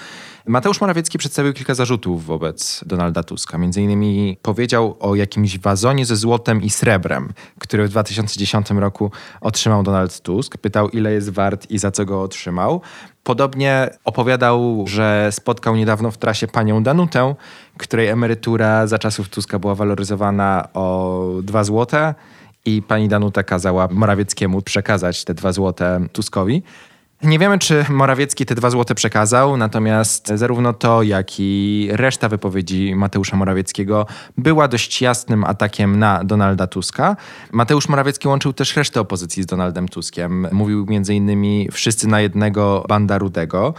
Mateusz 0.46 0.80
Morawiecki 0.80 1.18
przedstawił 1.18 1.52
kilka 1.52 1.74
zarzutów 1.74 2.24
wobec 2.24 2.84
Donalda 2.86 3.22
Tuska. 3.22 3.58
Między 3.58 3.82
innymi 3.82 4.36
powiedział 4.42 4.96
o 5.00 5.14
jakimś 5.14 5.58
wazonie 5.58 6.06
ze 6.06 6.16
złotem 6.16 6.62
i 6.62 6.70
srebrem, 6.70 7.32
który 7.58 7.86
w 7.86 7.90
2010 7.90 8.70
roku 8.70 8.97
otrzymał 9.40 9.82
Donald 9.82 10.20
Tusk. 10.20 10.56
Pytał, 10.56 10.88
ile 10.88 11.12
jest 11.12 11.30
wart 11.30 11.70
i 11.70 11.78
za 11.78 11.90
co 11.90 12.04
go 12.04 12.22
otrzymał. 12.22 12.80
Podobnie 13.22 13.90
opowiadał, 14.04 14.84
że 14.86 15.28
spotkał 15.32 15.76
niedawno 15.76 16.10
w 16.10 16.18
trasie 16.18 16.46
panią 16.46 16.82
Danutę, 16.82 17.34
której 17.78 18.08
emerytura 18.08 18.86
za 18.86 18.98
czasów 18.98 19.28
Tuska 19.28 19.58
była 19.58 19.74
waloryzowana 19.74 20.68
o 20.74 21.24
2 21.42 21.64
złote 21.64 22.14
i 22.64 22.82
pani 22.82 23.08
Danuta 23.08 23.42
kazała 23.42 23.88
Morawieckiemu 23.90 24.62
przekazać 24.62 25.24
te 25.24 25.34
2 25.34 25.52
złote 25.52 26.00
Tuskowi. 26.12 26.62
Nie 27.22 27.38
wiemy, 27.38 27.58
czy 27.58 27.84
Morawiecki 27.88 28.46
te 28.46 28.54
dwa 28.54 28.70
złote 28.70 28.94
przekazał, 28.94 29.56
natomiast 29.56 30.28
zarówno 30.34 30.72
to, 30.72 31.02
jak 31.02 31.40
i 31.40 31.88
reszta 31.92 32.28
wypowiedzi 32.28 32.94
Mateusza 32.94 33.36
Morawieckiego 33.36 34.06
była 34.36 34.68
dość 34.68 35.02
jasnym 35.02 35.44
atakiem 35.44 35.98
na 35.98 36.24
Donalda 36.24 36.66
Tuska. 36.66 37.16
Mateusz 37.52 37.88
Morawiecki 37.88 38.28
łączył 38.28 38.52
też 38.52 38.76
resztę 38.76 39.00
opozycji 39.00 39.42
z 39.42 39.46
Donaldem 39.46 39.88
Tuskiem. 39.88 40.46
Mówił 40.52 40.86
innymi 41.14 41.68
wszyscy 41.72 42.08
na 42.08 42.20
jednego 42.20 42.84
banda 42.88 43.18
rudego. 43.18 43.74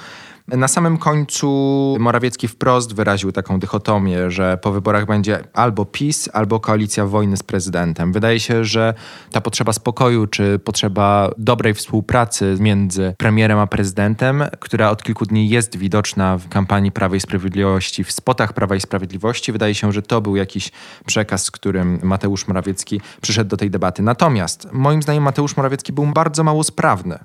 Na 0.52 0.68
samym 0.68 0.98
końcu 0.98 1.98
Morawiecki 2.00 2.48
wprost 2.48 2.96
wyraził 2.96 3.32
taką 3.32 3.60
dychotomię, 3.60 4.32
że 4.32 4.58
po 4.62 4.72
wyborach 4.72 5.06
będzie 5.06 5.44
albo 5.54 5.86
PiS, 5.86 6.30
albo 6.34 6.60
koalicja 6.60 7.06
wojny 7.06 7.38
z 7.38 7.44
prezydentem. 7.44 8.14
Wydaje 8.14 8.40
się, 8.40 8.66
że 8.66 8.94
ta 9.32 9.42
potrzeba 9.42 9.74
spokoju, 9.74 10.28
czy 10.28 10.60
potrzeba 10.60 11.32
dobrej 11.38 11.74
współpracy 11.74 12.58
między 12.60 13.16
premierem 13.18 13.60
a 13.60 13.68
prezydentem, 13.68 14.44
która 14.60 14.90
od 14.90 15.04
kilku 15.04 15.26
dni 15.26 15.50
jest 15.50 15.78
widoczna 15.78 16.38
w 16.38 16.50
kampanii 16.50 16.92
Prawa 16.92 17.16
i 17.16 17.20
Sprawiedliwości, 17.20 18.04
w 18.04 18.12
spotach 18.12 18.54
Prawa 18.54 18.76
i 18.76 18.82
Sprawiedliwości, 18.82 19.52
wydaje 19.52 19.76
się, 19.76 19.92
że 19.92 20.02
to 20.02 20.22
był 20.22 20.36
jakiś 20.36 20.72
przekaz, 21.06 21.44
z 21.44 21.52
którym 21.52 22.00
Mateusz 22.04 22.48
Morawiecki 22.48 23.02
przyszedł 23.22 23.50
do 23.50 23.58
tej 23.58 23.70
debaty. 23.70 24.04
Natomiast 24.04 24.68
moim 24.72 25.02
zdaniem 25.02 25.24
Mateusz 25.24 25.58
Morawiecki 25.58 25.94
był 25.94 26.06
bardzo 26.06 26.44
mało 26.44 26.64
sprawny 26.64 27.20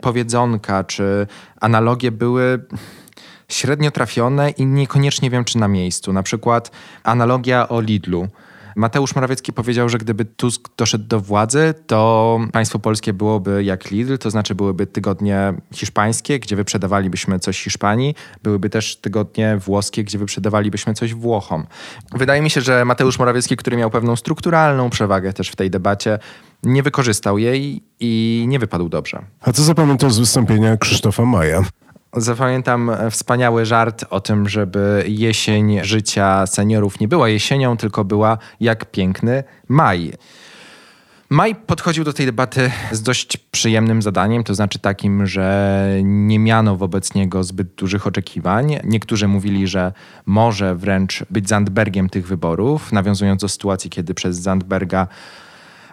powiedzonka 0.00 0.84
czy 0.84 1.26
analogie 1.60 2.12
były 2.12 2.64
średnio 3.48 3.90
trafione 3.90 4.50
i 4.50 4.66
niekoniecznie 4.66 5.30
wiem, 5.30 5.44
czy 5.44 5.58
na 5.58 5.68
miejscu. 5.68 6.12
Na 6.12 6.22
przykład 6.22 6.70
analogia 7.04 7.68
o 7.68 7.80
Lidlu. 7.80 8.28
Mateusz 8.76 9.14
Morawiecki 9.14 9.52
powiedział, 9.52 9.88
że 9.88 9.98
gdyby 9.98 10.24
Tusk 10.24 10.68
doszedł 10.76 11.04
do 11.04 11.20
władzy, 11.20 11.74
to 11.86 12.40
państwo 12.52 12.78
polskie 12.78 13.12
byłoby 13.12 13.64
jak 13.64 13.90
Lidl, 13.90 14.18
to 14.18 14.30
znaczy 14.30 14.54
byłyby 14.54 14.86
tygodnie 14.86 15.54
hiszpańskie, 15.72 16.38
gdzie 16.38 16.56
wyprzedawalibyśmy 16.56 17.38
coś 17.38 17.64
Hiszpanii, 17.64 18.14
byłyby 18.42 18.70
też 18.70 18.96
tygodnie 18.96 19.56
włoskie, 19.56 20.04
gdzie 20.04 20.18
wyprzedawalibyśmy 20.18 20.94
coś 20.94 21.14
Włochom. 21.14 21.66
Wydaje 22.12 22.42
mi 22.42 22.50
się, 22.50 22.60
że 22.60 22.84
Mateusz 22.84 23.18
Morawiecki, 23.18 23.56
który 23.56 23.76
miał 23.76 23.90
pewną 23.90 24.16
strukturalną 24.16 24.90
przewagę 24.90 25.32
też 25.32 25.50
w 25.50 25.56
tej 25.56 25.70
debacie, 25.70 26.18
nie 26.62 26.82
wykorzystał 26.82 27.38
jej 27.38 27.82
i 28.00 28.44
nie 28.48 28.58
wypadł 28.58 28.88
dobrze. 28.88 29.22
A 29.40 29.52
co 29.52 29.62
zapamiętasz 29.62 30.12
z 30.12 30.18
wystąpienia 30.18 30.76
Krzysztofa 30.76 31.24
Maja? 31.24 31.62
Zapamiętam 32.16 32.90
wspaniały 33.10 33.66
żart 33.66 34.04
o 34.10 34.20
tym, 34.20 34.48
żeby 34.48 35.04
jesień 35.08 35.78
życia 35.82 36.46
seniorów 36.46 37.00
nie 37.00 37.08
była 37.08 37.28
jesienią, 37.28 37.76
tylko 37.76 38.04
była 38.04 38.38
jak 38.60 38.90
piękny 38.90 39.44
maj. 39.68 40.12
Maj 41.32 41.54
podchodził 41.54 42.04
do 42.04 42.12
tej 42.12 42.26
debaty 42.26 42.70
z 42.92 43.02
dość 43.02 43.36
przyjemnym 43.36 44.02
zadaniem, 44.02 44.44
to 44.44 44.54
znaczy 44.54 44.78
takim, 44.78 45.26
że 45.26 45.88
nie 46.02 46.38
miano 46.38 46.76
wobec 46.76 47.14
niego 47.14 47.44
zbyt 47.44 47.74
dużych 47.74 48.06
oczekiwań. 48.06 48.76
Niektórzy 48.84 49.28
mówili, 49.28 49.66
że 49.66 49.92
może 50.26 50.74
wręcz 50.74 51.24
być 51.30 51.48
Zandbergiem 51.48 52.08
tych 52.08 52.26
wyborów, 52.26 52.92
nawiązując 52.92 53.42
do 53.42 53.48
sytuacji, 53.48 53.90
kiedy 53.90 54.14
przez 54.14 54.36
Zandberga 54.36 55.06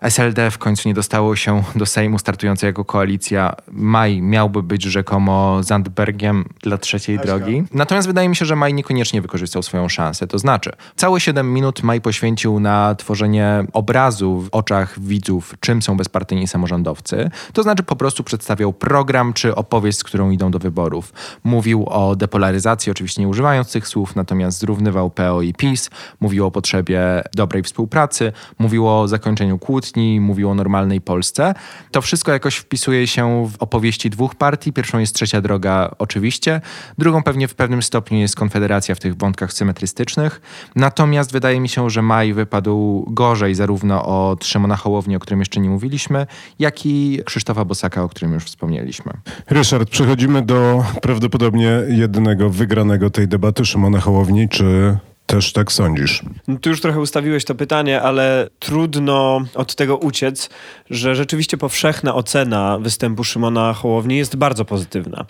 SLD 0.01 0.51
w 0.51 0.57
końcu 0.57 0.89
nie 0.89 0.93
dostało 0.93 1.35
się 1.35 1.63
do 1.75 1.85
Sejmu 1.85 2.19
startującej 2.19 2.67
jako 2.67 2.85
koalicja. 2.85 3.55
Maj 3.71 4.21
miałby 4.21 4.63
być 4.63 4.83
rzekomo 4.83 5.63
Zandbergiem 5.63 6.45
dla 6.61 6.77
trzeciej 6.77 7.19
drogi. 7.19 7.63
Natomiast 7.73 8.07
wydaje 8.07 8.29
mi 8.29 8.35
się, 8.35 8.45
że 8.45 8.55
Maj 8.55 8.73
niekoniecznie 8.73 9.21
wykorzystał 9.21 9.63
swoją 9.63 9.89
szansę. 9.89 10.27
To 10.27 10.39
znaczy, 10.39 10.71
całe 10.95 11.19
7 11.19 11.53
minut 11.53 11.83
Maj 11.83 12.01
poświęcił 12.01 12.59
na 12.59 12.95
tworzenie 12.95 13.65
obrazu 13.73 14.41
w 14.41 14.49
oczach 14.51 14.99
widzów, 14.99 15.55
czym 15.59 15.81
są 15.81 15.97
bezpartyjni 15.97 16.47
samorządowcy. 16.47 17.29
To 17.53 17.63
znaczy 17.63 17.83
po 17.83 17.95
prostu 17.95 18.23
przedstawiał 18.23 18.73
program 18.73 19.33
czy 19.33 19.55
opowieść, 19.55 19.97
z 19.97 20.03
którą 20.03 20.31
idą 20.31 20.51
do 20.51 20.59
wyborów. 20.59 21.13
Mówił 21.43 21.85
o 21.89 22.15
depolaryzacji, 22.15 22.91
oczywiście 22.91 23.21
nie 23.21 23.27
używając 23.27 23.71
tych 23.71 23.87
słów, 23.87 24.15
natomiast 24.15 24.59
zrównywał 24.59 25.09
PO 25.09 25.41
i 25.41 25.53
PiS. 25.53 25.89
Mówił 26.19 26.45
o 26.45 26.51
potrzebie 26.51 27.01
dobrej 27.35 27.63
współpracy. 27.63 28.31
Mówił 28.59 28.87
o 28.87 29.07
zakończeniu 29.07 29.59
kłótni 29.59 29.86
kłótni, 29.87 30.19
mówił 30.19 30.49
o 30.49 30.55
normalnej 30.55 31.01
Polsce. 31.01 31.53
To 31.91 32.01
wszystko 32.01 32.31
jakoś 32.31 32.55
wpisuje 32.55 33.07
się 33.07 33.47
w 33.47 33.55
opowieści 33.59 34.09
dwóch 34.09 34.35
partii. 34.35 34.73
Pierwszą 34.73 34.99
jest 34.99 35.15
Trzecia 35.15 35.41
Droga 35.41 35.95
oczywiście, 35.99 36.61
drugą 36.97 37.23
pewnie 37.23 37.47
w 37.47 37.55
pewnym 37.55 37.81
stopniu 37.81 38.17
jest 38.19 38.35
Konfederacja 38.35 38.95
w 38.95 38.99
tych 38.99 39.15
wątkach 39.15 39.53
symetrystycznych. 39.53 40.41
Natomiast 40.75 41.31
wydaje 41.31 41.59
mi 41.59 41.69
się, 41.69 41.89
że 41.89 42.01
Maj 42.01 42.33
wypadł 42.33 43.05
gorzej 43.09 43.55
zarówno 43.55 44.29
od 44.29 44.45
Szymona 44.45 44.75
Hołowni, 44.75 45.15
o 45.15 45.19
którym 45.19 45.39
jeszcze 45.39 45.59
nie 45.59 45.69
mówiliśmy, 45.69 46.27
jak 46.59 46.85
i 46.85 47.19
Krzysztofa 47.25 47.65
Bosaka, 47.65 48.03
o 48.03 48.09
którym 48.09 48.33
już 48.33 48.43
wspomnieliśmy. 48.43 49.13
Ryszard, 49.49 49.89
przechodzimy 49.89 50.41
do 50.41 50.83
prawdopodobnie 51.01 51.81
jednego 51.87 52.49
wygranego 52.49 53.09
tej 53.09 53.27
debaty 53.27 53.65
Szymona 53.65 53.99
Hołowni. 53.99 54.49
Czy 54.49 54.97
też 55.27 55.53
tak 55.53 55.71
sądzisz? 55.71 56.21
No, 56.47 56.57
ty 56.59 56.69
już 56.69 56.81
trochę 56.81 56.99
ustawiłeś 56.99 57.45
to 57.45 57.55
pytanie, 57.55 58.01
ale 58.01 58.49
trudno 58.59 59.41
od 59.55 59.75
tego 59.75 59.97
uciec, 59.97 60.49
że 60.89 61.15
rzeczywiście 61.15 61.57
powszechna 61.57 62.15
ocena 62.15 62.79
występu 62.79 63.23
Szymona 63.23 63.73
Hołowni 63.73 64.17
jest 64.17 64.35
bardzo 64.35 64.65
pozytywna. 64.65 65.25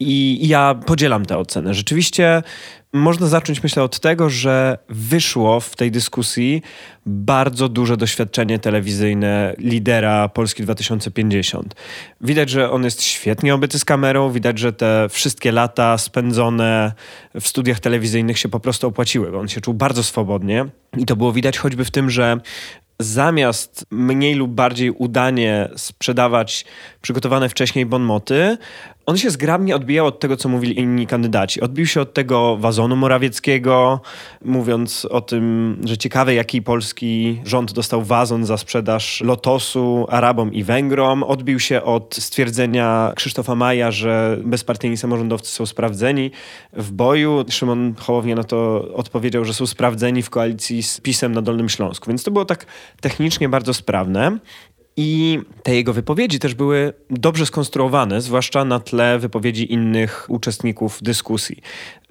I 0.00 0.48
ja 0.48 0.74
podzielam 0.86 1.26
tę 1.26 1.38
ocenę. 1.38 1.74
Rzeczywiście 1.74 2.42
można 2.92 3.26
zacząć, 3.26 3.62
myślę, 3.62 3.82
od 3.82 4.00
tego, 4.00 4.30
że 4.30 4.78
wyszło 4.88 5.60
w 5.60 5.76
tej 5.76 5.90
dyskusji 5.90 6.62
bardzo 7.06 7.68
duże 7.68 7.96
doświadczenie 7.96 8.58
telewizyjne 8.58 9.54
lidera 9.58 10.28
Polski 10.28 10.62
2050. 10.62 11.74
Widać, 12.20 12.50
że 12.50 12.70
on 12.70 12.84
jest 12.84 13.02
świetnie 13.02 13.54
obyty 13.54 13.78
z 13.78 13.84
kamerą, 13.84 14.30
widać, 14.30 14.58
że 14.58 14.72
te 14.72 15.06
wszystkie 15.10 15.52
lata 15.52 15.98
spędzone 15.98 16.92
w 17.40 17.48
studiach 17.48 17.80
telewizyjnych 17.80 18.38
się 18.38 18.48
po 18.48 18.60
prostu 18.60 18.86
opłaciły. 18.86 19.38
On 19.38 19.48
się 19.48 19.60
czuł 19.60 19.74
bardzo 19.74 20.02
swobodnie 20.02 20.64
i 20.96 21.06
to 21.06 21.16
było 21.16 21.32
widać 21.32 21.58
choćby 21.58 21.84
w 21.84 21.90
tym, 21.90 22.10
że 22.10 22.40
zamiast 23.00 23.86
mniej 23.90 24.34
lub 24.34 24.50
bardziej 24.50 24.90
udanie 24.90 25.68
sprzedawać 25.76 26.64
przygotowane 27.02 27.48
wcześniej 27.48 27.86
bonmoty, 27.86 28.58
on 29.06 29.16
się 29.16 29.30
zgrabnie 29.30 29.76
odbijał 29.76 30.06
od 30.06 30.20
tego, 30.20 30.36
co 30.36 30.48
mówili 30.48 30.78
inni 30.78 31.06
kandydaci. 31.06 31.60
Odbił 31.60 31.86
się 31.86 32.00
od 32.00 32.14
tego 32.14 32.56
wazonu 32.56 32.96
Morawieckiego, 32.96 34.00
mówiąc 34.44 35.04
o 35.04 35.20
tym, 35.20 35.76
że 35.84 35.98
ciekawe, 35.98 36.34
jaki 36.34 36.62
polski 36.62 37.40
rząd 37.44 37.72
dostał 37.72 38.02
wazon 38.02 38.44
za 38.44 38.56
sprzedaż 38.56 39.20
Lotosu 39.20 40.06
Arabom 40.08 40.52
i 40.52 40.64
Węgrom. 40.64 41.22
Odbił 41.22 41.60
się 41.60 41.82
od 41.82 42.14
stwierdzenia 42.14 43.12
Krzysztofa 43.16 43.54
Maja, 43.54 43.90
że 43.90 44.38
bezpartyjni 44.44 44.96
samorządowcy 44.96 45.52
są 45.52 45.66
sprawdzeni 45.66 46.30
w 46.72 46.92
boju. 46.92 47.44
Szymon 47.48 47.94
Hołownia 47.98 48.34
na 48.34 48.44
to 48.44 48.88
odpowiedział, 48.94 49.44
że 49.44 49.54
są 49.54 49.66
sprawdzeni 49.66 50.22
w 50.22 50.30
koalicji 50.30 50.82
z 50.82 51.00
PiSem 51.00 51.32
na 51.32 51.42
Dolnym 51.42 51.68
Śląsku. 51.68 52.08
Więc 52.08 52.22
to 52.22 52.30
było 52.30 52.44
tak 52.44 52.66
technicznie 53.00 53.48
bardzo 53.48 53.74
sprawne. 53.74 54.38
I 54.96 55.40
te 55.62 55.74
jego 55.74 55.92
wypowiedzi 55.92 56.38
też 56.38 56.54
były 56.54 56.92
dobrze 57.10 57.46
skonstruowane, 57.46 58.20
zwłaszcza 58.20 58.64
na 58.64 58.80
tle 58.80 59.18
wypowiedzi 59.18 59.72
innych 59.72 60.26
uczestników 60.28 60.98
dyskusji. 61.02 61.62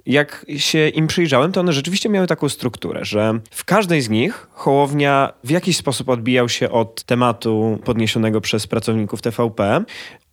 Jak 0.05 0.45
się 0.57 0.89
im 0.89 1.07
przyjrzałem, 1.07 1.51
to 1.51 1.59
one 1.59 1.73
rzeczywiście 1.73 2.09
miały 2.09 2.27
taką 2.27 2.49
strukturę, 2.49 3.05
że 3.05 3.39
w 3.51 3.65
każdej 3.65 4.01
z 4.01 4.09
nich 4.09 4.47
Hołownia 4.51 5.33
w 5.43 5.49
jakiś 5.49 5.77
sposób 5.77 6.09
odbijał 6.09 6.49
się 6.49 6.69
od 6.69 7.03
tematu 7.03 7.79
podniesionego 7.85 8.41
przez 8.41 8.67
pracowników 8.67 9.21
TVP 9.21 9.83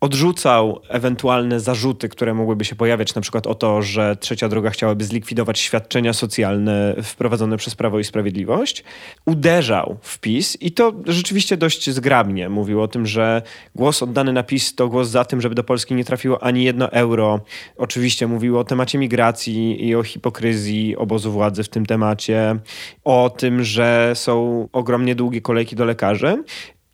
odrzucał 0.03 0.81
ewentualne 0.89 1.59
zarzuty, 1.59 2.09
które 2.09 2.33
mogłyby 2.33 2.65
się 2.65 2.75
pojawiać, 2.75 3.15
na 3.15 3.21
przykład 3.21 3.47
o 3.47 3.55
to, 3.55 3.81
że 3.81 4.17
Trzecia 4.19 4.49
Droga 4.49 4.69
chciałaby 4.69 5.03
zlikwidować 5.03 5.59
świadczenia 5.59 6.13
socjalne 6.13 6.95
wprowadzone 7.03 7.57
przez 7.57 7.75
Prawo 7.75 7.99
i 7.99 8.03
Sprawiedliwość. 8.03 8.83
Uderzał 9.25 9.97
w 10.01 10.19
PiS 10.19 10.57
i 10.61 10.71
to 10.71 10.93
rzeczywiście 11.05 11.57
dość 11.57 11.89
zgrabnie. 11.89 12.49
Mówił 12.49 12.81
o 12.81 12.87
tym, 12.87 13.05
że 13.05 13.41
głos 13.75 14.03
oddany 14.03 14.33
na 14.33 14.43
PiS 14.43 14.75
to 14.75 14.87
głos 14.87 15.09
za 15.09 15.25
tym, 15.25 15.41
żeby 15.41 15.55
do 15.55 15.63
Polski 15.63 15.95
nie 15.95 16.05
trafiło 16.05 16.43
ani 16.43 16.63
jedno 16.63 16.91
euro. 16.91 17.39
Oczywiście 17.77 18.27
mówił 18.27 18.59
o 18.59 18.63
temacie 18.63 18.97
migracji 18.97 19.62
i 19.71 19.95
o 19.95 20.03
hipokryzji 20.03 20.95
obozu 20.95 21.31
władzy 21.31 21.63
w 21.63 21.69
tym 21.69 21.85
temacie, 21.85 22.59
o 23.03 23.29
tym, 23.29 23.63
że 23.63 24.11
są 24.15 24.67
ogromnie 24.73 25.15
długie 25.15 25.41
kolejki 25.41 25.75
do 25.75 25.85
lekarzy. 25.85 26.43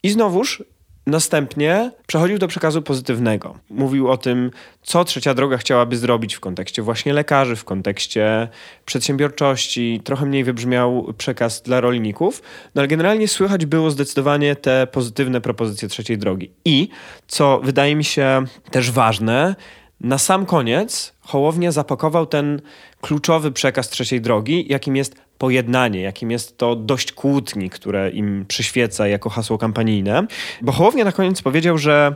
I 0.03 0.09
znowuż 0.09 0.63
Następnie 1.09 1.91
przechodził 2.07 2.37
do 2.37 2.47
przekazu 2.47 2.81
pozytywnego. 2.81 3.57
Mówił 3.69 4.09
o 4.09 4.17
tym, 4.17 4.51
co 4.83 5.03
trzecia 5.03 5.33
droga 5.33 5.57
chciałaby 5.57 5.97
zrobić 5.97 6.35
w 6.35 6.39
kontekście 6.39 6.81
właśnie 6.81 7.13
lekarzy, 7.13 7.55
w 7.55 7.65
kontekście 7.65 8.47
przedsiębiorczości. 8.85 10.01
Trochę 10.03 10.25
mniej 10.25 10.43
wybrzmiał 10.43 11.13
przekaz 11.17 11.61
dla 11.61 11.81
rolników, 11.81 12.41
no 12.75 12.79
ale 12.81 12.87
generalnie 12.87 13.27
słychać 13.27 13.65
było 13.65 13.91
zdecydowanie 13.91 14.55
te 14.55 14.87
pozytywne 14.87 15.41
propozycje 15.41 15.87
trzeciej 15.87 16.17
drogi. 16.17 16.51
I, 16.65 16.89
co 17.27 17.59
wydaje 17.63 17.95
mi 17.95 18.03
się 18.03 18.43
też 18.71 18.91
ważne, 18.91 19.55
na 20.01 20.17
sam 20.17 20.45
koniec 20.45 21.13
Hołownia 21.21 21.71
zapakował 21.71 22.25
ten 22.25 22.61
kluczowy 23.01 23.51
przekaz 23.51 23.89
trzeciej 23.89 24.21
drogi, 24.21 24.65
jakim 24.69 24.95
jest 24.95 25.15
pojednanie, 25.37 26.01
jakim 26.01 26.31
jest 26.31 26.57
to 26.57 26.75
dość 26.75 27.11
kłótni, 27.11 27.69
które 27.69 28.09
im 28.09 28.45
przyświeca 28.47 29.07
jako 29.07 29.29
hasło 29.29 29.57
kampanijne. 29.57 30.27
Bo 30.61 30.71
Hołownia 30.71 31.05
na 31.05 31.11
koniec 31.11 31.41
powiedział, 31.41 31.77
że 31.77 32.15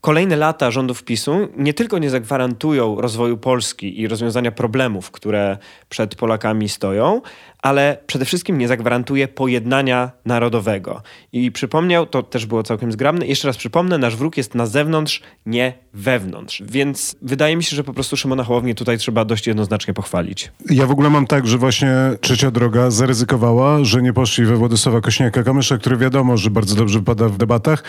kolejne 0.00 0.36
lata 0.36 0.70
rządów 0.70 1.04
PiSu 1.04 1.48
nie 1.56 1.74
tylko 1.74 1.98
nie 1.98 2.10
zagwarantują 2.10 3.00
rozwoju 3.00 3.36
Polski 3.36 4.00
i 4.00 4.08
rozwiązania 4.08 4.52
problemów, 4.52 5.10
które 5.10 5.58
przed 5.88 6.14
Polakami 6.14 6.68
stoją, 6.68 7.20
ale 7.64 7.98
przede 8.06 8.24
wszystkim 8.24 8.58
nie 8.58 8.68
zagwarantuje 8.68 9.28
pojednania 9.28 10.10
narodowego. 10.24 11.02
I 11.32 11.52
przypomniał, 11.52 12.06
to 12.06 12.22
też 12.22 12.46
było 12.46 12.62
całkiem 12.62 12.92
zgrabne, 12.92 13.26
jeszcze 13.26 13.48
raz 13.48 13.56
przypomnę, 13.56 13.98
nasz 13.98 14.16
wróg 14.16 14.36
jest 14.36 14.54
na 14.54 14.66
zewnątrz, 14.66 15.22
nie 15.46 15.72
wewnątrz. 15.94 16.62
Więc 16.66 17.16
wydaje 17.22 17.56
mi 17.56 17.64
się, 17.64 17.76
że 17.76 17.84
po 17.84 17.94
prostu 17.94 18.16
Szymona 18.16 18.44
Hołownię 18.44 18.74
tutaj 18.74 18.98
trzeba 18.98 19.24
dość 19.24 19.46
jednoznacznie 19.46 19.94
pochwalić. 19.94 20.52
Ja 20.70 20.86
w 20.86 20.90
ogóle 20.90 21.10
mam 21.10 21.26
tak, 21.26 21.46
że 21.46 21.58
właśnie 21.58 21.92
Trzecia 22.20 22.50
Droga 22.50 22.90
zaryzykowała, 22.90 23.84
że 23.84 24.02
nie 24.02 24.12
poszli 24.12 24.44
we 24.44 24.56
Władysława 24.56 24.98
Kośniaka-Kamysza, 24.98 25.78
który 25.78 25.96
wiadomo, 25.96 26.36
że 26.36 26.50
bardzo 26.50 26.76
dobrze 26.76 26.98
wypada 26.98 27.28
w 27.28 27.36
debatach, 27.36 27.82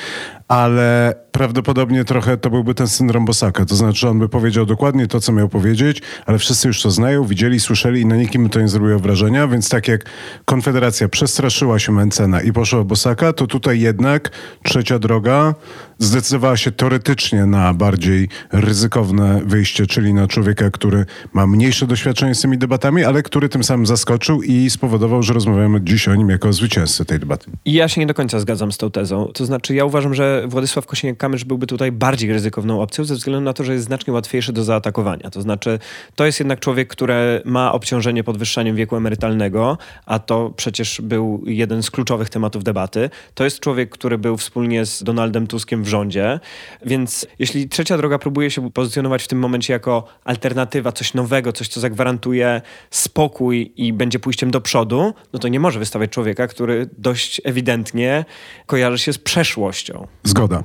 ale 0.47 1.15
prawdopodobnie 1.31 2.05
trochę 2.05 2.37
to 2.37 2.49
byłby 2.49 2.73
ten 2.73 2.87
syndrom 2.87 3.25
Bosaka. 3.25 3.65
To 3.65 3.75
znaczy 3.75 4.09
on 4.09 4.19
by 4.19 4.29
powiedział 4.29 4.65
dokładnie 4.65 5.07
to, 5.07 5.19
co 5.19 5.31
miał 5.31 5.49
powiedzieć, 5.49 6.01
ale 6.25 6.37
wszyscy 6.37 6.67
już 6.67 6.81
to 6.81 6.91
znają, 6.91 7.23
widzieli, 7.23 7.59
słyszeli 7.59 8.01
i 8.01 8.05
na 8.05 8.15
nikim 8.15 8.49
to 8.49 8.61
nie 8.61 8.67
zrobiło 8.67 8.99
wrażenia, 8.99 9.47
więc 9.47 9.64
tak 9.69 9.87
jak 9.87 10.05
Konfederacja 10.45 11.09
przestraszyła 11.09 11.79
się 11.79 11.91
Mencena 11.91 12.41
i 12.41 12.53
poszła 12.53 12.83
Bosaka, 12.83 13.33
to 13.33 13.47
tutaj 13.47 13.79
jednak 13.79 14.31
Trzecia 14.63 14.99
Droga 14.99 15.55
zdecydowała 15.99 16.57
się 16.57 16.71
teoretycznie 16.71 17.45
na 17.45 17.73
bardziej 17.73 18.29
ryzykowne 18.51 19.41
wyjście, 19.45 19.87
czyli 19.87 20.13
na 20.13 20.27
człowieka, 20.27 20.69
który 20.71 21.05
ma 21.33 21.47
mniejsze 21.47 21.87
doświadczenie 21.87 22.35
z 22.35 22.41
tymi 22.41 22.57
debatami, 22.57 23.03
ale 23.03 23.23
który 23.23 23.49
tym 23.49 23.63
samym 23.63 23.85
zaskoczył 23.85 24.41
i 24.41 24.69
spowodował, 24.69 25.23
że 25.23 25.33
rozmawiamy 25.33 25.81
dziś 25.83 26.07
o 26.07 26.15
nim 26.15 26.29
jako 26.29 26.53
zwycięzcy 26.53 27.05
tej 27.05 27.19
debaty. 27.19 27.51
I 27.65 27.73
ja 27.73 27.87
się 27.87 28.01
nie 28.01 28.07
do 28.07 28.13
końca 28.13 28.39
zgadzam 28.39 28.71
z 28.71 28.77
tą 28.77 28.91
tezą. 28.91 29.31
To 29.33 29.45
znaczy, 29.45 29.75
ja 29.75 29.85
uważam, 29.85 30.13
że 30.13 30.45
Władysław 30.47 30.85
Kosiniak-Kamysz 30.85 31.43
byłby 31.43 31.67
tutaj 31.67 31.91
bardziej 31.91 32.33
ryzykowną 32.33 32.81
opcją 32.81 33.05
ze 33.05 33.15
względu 33.15 33.41
na 33.41 33.53
to, 33.53 33.63
że 33.63 33.73
jest 33.73 33.85
znacznie 33.85 34.13
łatwiejszy 34.13 34.53
do 34.53 34.63
zaatakowania. 34.63 35.29
To 35.29 35.41
znaczy, 35.41 35.79
to 36.15 36.25
jest 36.25 36.39
jednak 36.39 36.59
człowiek, 36.59 36.87
który 36.87 37.41
ma 37.45 37.71
obciążenie 37.71 38.23
podwyższaniem 38.23 38.75
wieku 38.75 38.95
emerytalnego, 38.95 39.77
a 40.05 40.19
to 40.19 40.53
przecież 40.55 41.01
był 41.01 41.43
jeden 41.45 41.83
z 41.83 41.91
kluczowych 41.91 42.29
tematów 42.29 42.63
debaty. 42.63 43.09
To 43.33 43.43
jest 43.43 43.59
człowiek, 43.59 43.89
który 43.89 44.17
był 44.17 44.37
wspólnie 44.37 44.85
z 44.85 45.03
Donaldem 45.03 45.47
Tuskiem 45.47 45.84
w 45.85 45.87
rządzie, 45.87 46.39
więc 46.85 47.27
jeśli 47.39 47.69
trzecia 47.69 47.97
droga 47.97 48.19
próbuje 48.19 48.51
się 48.51 48.71
pozycjonować 48.71 49.23
w 49.23 49.27
tym 49.27 49.39
momencie 49.39 49.73
jako 49.73 50.07
alternatywa, 50.23 50.91
coś 50.91 51.13
nowego, 51.13 51.53
coś, 51.53 51.67
co 51.67 51.79
zagwarantuje 51.79 52.61
spokój 52.91 53.73
i 53.75 53.93
będzie 53.93 54.19
pójściem 54.19 54.51
do 54.51 54.61
przodu, 54.61 55.13
no 55.33 55.39
to 55.39 55.47
nie 55.47 55.59
może 55.59 55.79
wystawiać 55.79 56.11
człowieka, 56.11 56.47
który 56.47 56.89
dość 56.97 57.41
ewidentnie 57.43 58.25
kojarzy 58.65 58.99
się 58.99 59.13
z 59.13 59.17
przeszłością. 59.17 60.07
Zgoda. 60.23 60.63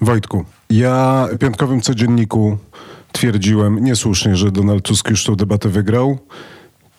Wojtku, 0.00 0.44
ja 0.70 1.28
w 1.32 1.38
piątkowym 1.38 1.80
codzienniku 1.80 2.58
twierdziłem 3.12 3.84
niesłusznie, 3.84 4.36
że 4.36 4.50
Donald 4.50 4.84
Tusk 4.84 5.10
już 5.10 5.24
tą 5.24 5.36
debatę 5.36 5.68
wygrał. 5.68 6.18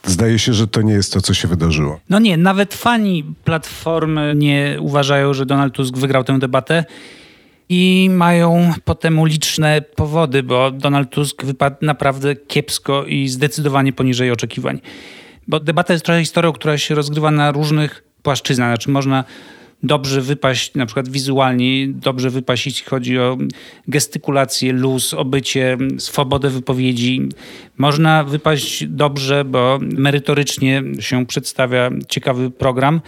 Zdaje 0.06 0.40
się, 0.40 0.54
że 0.54 0.68
to 0.68 0.82
nie 0.82 0.94
jest 0.94 1.14
to, 1.14 1.22
co 1.22 1.34
się 1.34 1.48
wydarzyło. 1.48 2.00
No 2.10 2.20
nie, 2.20 2.38
nawet 2.38 2.74
fani 2.74 3.24
Platformy 3.44 4.34
nie 4.36 4.78
uważają, 4.80 5.34
że 5.34 5.46
Donald 5.46 5.74
Tusk 5.74 5.98
wygrał 5.98 6.24
tę 6.24 6.40
debatę 6.40 6.86
i 7.70 8.10
mają 8.12 8.74
potem 8.86 9.28
liczne 9.28 9.82
powody, 9.82 10.44
bo 10.44 10.72
Donald 10.72 11.10
Tusk 11.10 11.46
wypadł 11.46 11.76
naprawdę 11.82 12.36
kiepsko 12.36 13.06
i 13.06 13.28
zdecydowanie 13.28 13.94
poniżej 13.94 14.32
oczekiwań. 14.32 14.82
Bo 15.48 15.60
debata 15.60 15.94
jest 15.94 16.06
trochę 16.06 16.20
historią, 16.20 16.54
która 16.54 16.78
się 16.78 16.96
rozgrywa 16.96 17.32
na 17.32 17.52
różnych 17.52 18.04
płaszczyznach. 18.24 18.70
Znaczy 18.70 18.90
można 18.90 19.24
dobrze 19.84 20.22
wypaść 20.22 20.74
na 20.76 20.86
przykład 20.86 21.10
wizualnie, 21.10 21.88
dobrze 21.88 22.30
wypaść 22.30 22.66
jeśli 22.66 22.86
chodzi 22.86 23.20
o 23.20 23.38
gestykulację, 23.88 24.74
luz, 24.74 25.14
obycie, 25.14 25.78
swobodę 25.98 26.50
wypowiedzi. 26.50 27.30
Można 27.78 28.24
wypaść 28.24 28.86
dobrze, 28.86 29.46
bo 29.46 29.80
merytorycznie 29.82 30.84
się 31.00 31.26
przedstawia 31.26 31.90
ciekawy 32.10 32.52
program. 32.52 33.02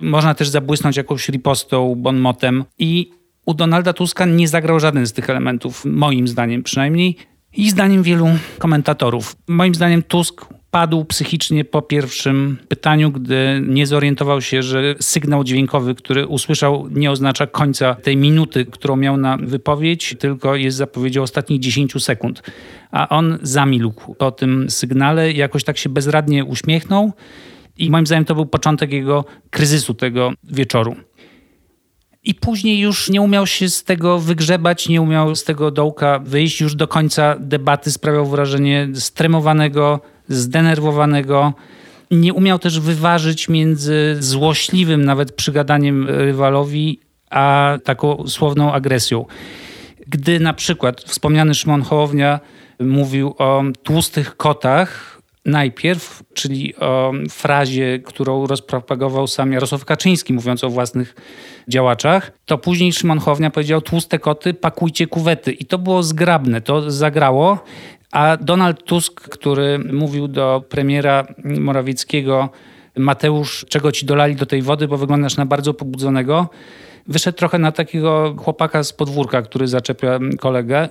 Można 0.00 0.34
też 0.34 0.48
zabłysnąć 0.48 0.96
jakąś 0.96 1.28
ripostą, 1.28 1.94
bonmotem 1.94 2.64
i 2.78 3.10
u 3.44 3.54
Donalda 3.54 3.92
Tuska 3.92 4.26
nie 4.26 4.48
zagrał 4.48 4.80
żaden 4.80 5.06
z 5.06 5.12
tych 5.12 5.30
elementów, 5.30 5.84
moim 5.84 6.28
zdaniem 6.28 6.62
przynajmniej, 6.62 7.16
i 7.56 7.70
zdaniem 7.70 8.02
wielu 8.02 8.26
komentatorów. 8.58 9.36
Moim 9.48 9.74
zdaniem 9.74 10.02
Tusk 10.02 10.46
padł 10.70 11.04
psychicznie 11.04 11.64
po 11.64 11.82
pierwszym 11.82 12.58
pytaniu, 12.68 13.10
gdy 13.10 13.62
nie 13.66 13.86
zorientował 13.86 14.40
się, 14.40 14.62
że 14.62 14.94
sygnał 15.00 15.44
dźwiękowy, 15.44 15.94
który 15.94 16.26
usłyszał, 16.26 16.88
nie 16.90 17.10
oznacza 17.10 17.46
końca 17.46 17.94
tej 17.94 18.16
minuty, 18.16 18.66
którą 18.66 18.96
miał 18.96 19.16
na 19.16 19.36
wypowiedź, 19.36 20.14
tylko 20.18 20.56
jest 20.56 20.76
zapowiedzią 20.76 21.22
ostatnich 21.22 21.60
10 21.60 22.04
sekund. 22.04 22.42
A 22.90 23.08
on 23.08 23.38
zamilkł 23.42 24.14
po 24.14 24.30
tym 24.30 24.70
sygnale, 24.70 25.32
jakoś 25.32 25.64
tak 25.64 25.78
się 25.78 25.88
bezradnie 25.88 26.44
uśmiechnął. 26.44 27.12
I 27.76 27.90
moim 27.90 28.06
zdaniem 28.06 28.24
to 28.24 28.34
był 28.34 28.46
początek 28.46 28.92
jego 28.92 29.24
kryzysu 29.50 29.94
tego 29.94 30.32
wieczoru. 30.44 30.96
I 32.24 32.34
później 32.34 32.78
już 32.78 33.10
nie 33.10 33.20
umiał 33.20 33.46
się 33.46 33.68
z 33.68 33.84
tego 33.84 34.18
wygrzebać, 34.18 34.88
nie 34.88 35.02
umiał 35.02 35.36
z 35.36 35.44
tego 35.44 35.70
dołka 35.70 36.18
wyjść. 36.18 36.60
Już 36.60 36.74
do 36.74 36.88
końca 36.88 37.36
debaty 37.38 37.92
sprawiał 37.92 38.26
wrażenie 38.26 38.88
stremowanego, 38.94 40.00
zdenerwowanego. 40.28 41.52
Nie 42.10 42.34
umiał 42.34 42.58
też 42.58 42.80
wyważyć 42.80 43.48
między 43.48 44.16
złośliwym 44.20 45.04
nawet 45.04 45.32
przygadaniem 45.32 46.08
rywalowi, 46.08 47.00
a 47.30 47.78
taką 47.84 48.28
słowną 48.28 48.72
agresją. 48.72 49.24
Gdy 50.06 50.40
na 50.40 50.54
przykład 50.54 51.00
wspomniany 51.00 51.54
Szymon 51.54 51.82
Hołownia 51.82 52.40
mówił 52.80 53.34
o 53.38 53.62
tłustych 53.82 54.36
kotach, 54.36 55.13
najpierw, 55.44 56.22
czyli 56.34 56.76
o 56.76 57.12
frazie, 57.30 57.98
którą 57.98 58.46
rozpropagował 58.46 59.26
sam 59.26 59.52
Jarosław 59.52 59.84
Kaczyński, 59.84 60.32
mówiąc 60.32 60.64
o 60.64 60.70
własnych 60.70 61.14
działaczach, 61.68 62.32
to 62.44 62.58
później 62.58 62.92
Szymon 62.92 63.18
Hołownia 63.18 63.50
powiedział 63.50 63.80
tłuste 63.80 64.18
koty, 64.18 64.54
pakujcie 64.54 65.06
kuwety. 65.06 65.52
I 65.52 65.64
to 65.64 65.78
było 65.78 66.02
zgrabne, 66.02 66.60
to 66.60 66.90
zagrało. 66.90 67.58
A 68.12 68.36
Donald 68.36 68.84
Tusk, 68.84 69.20
który 69.20 69.78
mówił 69.78 70.28
do 70.28 70.64
premiera 70.68 71.26
Morawieckiego, 71.44 72.48
Mateusz, 72.96 73.66
czego 73.68 73.92
ci 73.92 74.06
dolali 74.06 74.36
do 74.36 74.46
tej 74.46 74.62
wody, 74.62 74.88
bo 74.88 74.96
wyglądasz 74.96 75.36
na 75.36 75.46
bardzo 75.46 75.74
pobudzonego, 75.74 76.48
wyszedł 77.08 77.38
trochę 77.38 77.58
na 77.58 77.72
takiego 77.72 78.34
chłopaka 78.38 78.82
z 78.82 78.92
podwórka, 78.92 79.42
który 79.42 79.68
zaczepia 79.68 80.18
kolegę. 80.40 80.88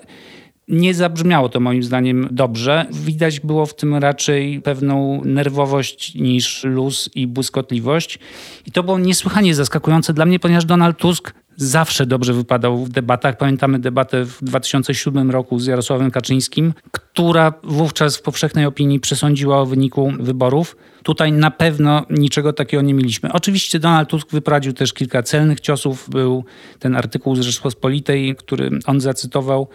Nie 0.68 0.94
zabrzmiało 0.94 1.50
to 1.50 1.60
moim 1.60 1.84
zdaniem 1.84 2.28
dobrze. 2.32 2.86
Widać 2.92 3.40
było 3.40 3.66
w 3.66 3.76
tym 3.76 3.96
raczej 3.96 4.62
pewną 4.62 5.22
nerwowość 5.26 6.16
niż 6.16 6.64
luz 6.64 7.10
i 7.16 7.28
błyskotliwość. 7.28 8.20
I 8.66 8.72
to 8.72 8.84
było 8.84 9.00
niesłychanie 9.00 9.56
zaskakujące 9.56 10.14
dla 10.14 10.26
mnie, 10.26 10.40
ponieważ 10.40 10.66
Donald 10.66 10.98
Tusk 10.98 11.34
zawsze 11.56 12.06
dobrze 12.06 12.34
wypadał 12.34 12.78
w 12.78 12.90
debatach. 12.90 13.38
Pamiętamy 13.38 13.80
debatę 13.80 14.26
w 14.26 14.44
2007 14.44 15.32
roku 15.32 15.60
z 15.60 15.66
Jarosławem 15.66 16.12
Kaczyńskim, 16.12 16.74
która 16.92 17.54
wówczas 17.64 18.18
w 18.18 18.22
powszechnej 18.22 18.66
opinii 18.66 19.00
przesądziła 19.00 19.62
o 19.62 19.66
wyniku 19.66 20.14
wyborów. 20.20 20.78
Tutaj 21.04 21.32
na 21.32 21.52
pewno 21.52 22.06
niczego 22.10 22.54
takiego 22.54 22.84
nie 22.84 22.94
mieliśmy. 22.94 23.32
Oczywiście 23.32 23.80
Donald 23.80 24.10
Tusk 24.10 24.32
wyprawił 24.32 24.74
też 24.74 24.94
kilka 24.94 25.24
celnych 25.24 25.60
ciosów. 25.60 26.10
Był 26.10 26.46
ten 26.80 26.96
artykuł 26.96 27.36
z 27.36 27.42
Rzeczpospolitej, 27.42 28.36
który 28.36 28.70
on 28.86 29.02
zacytował 29.02 29.68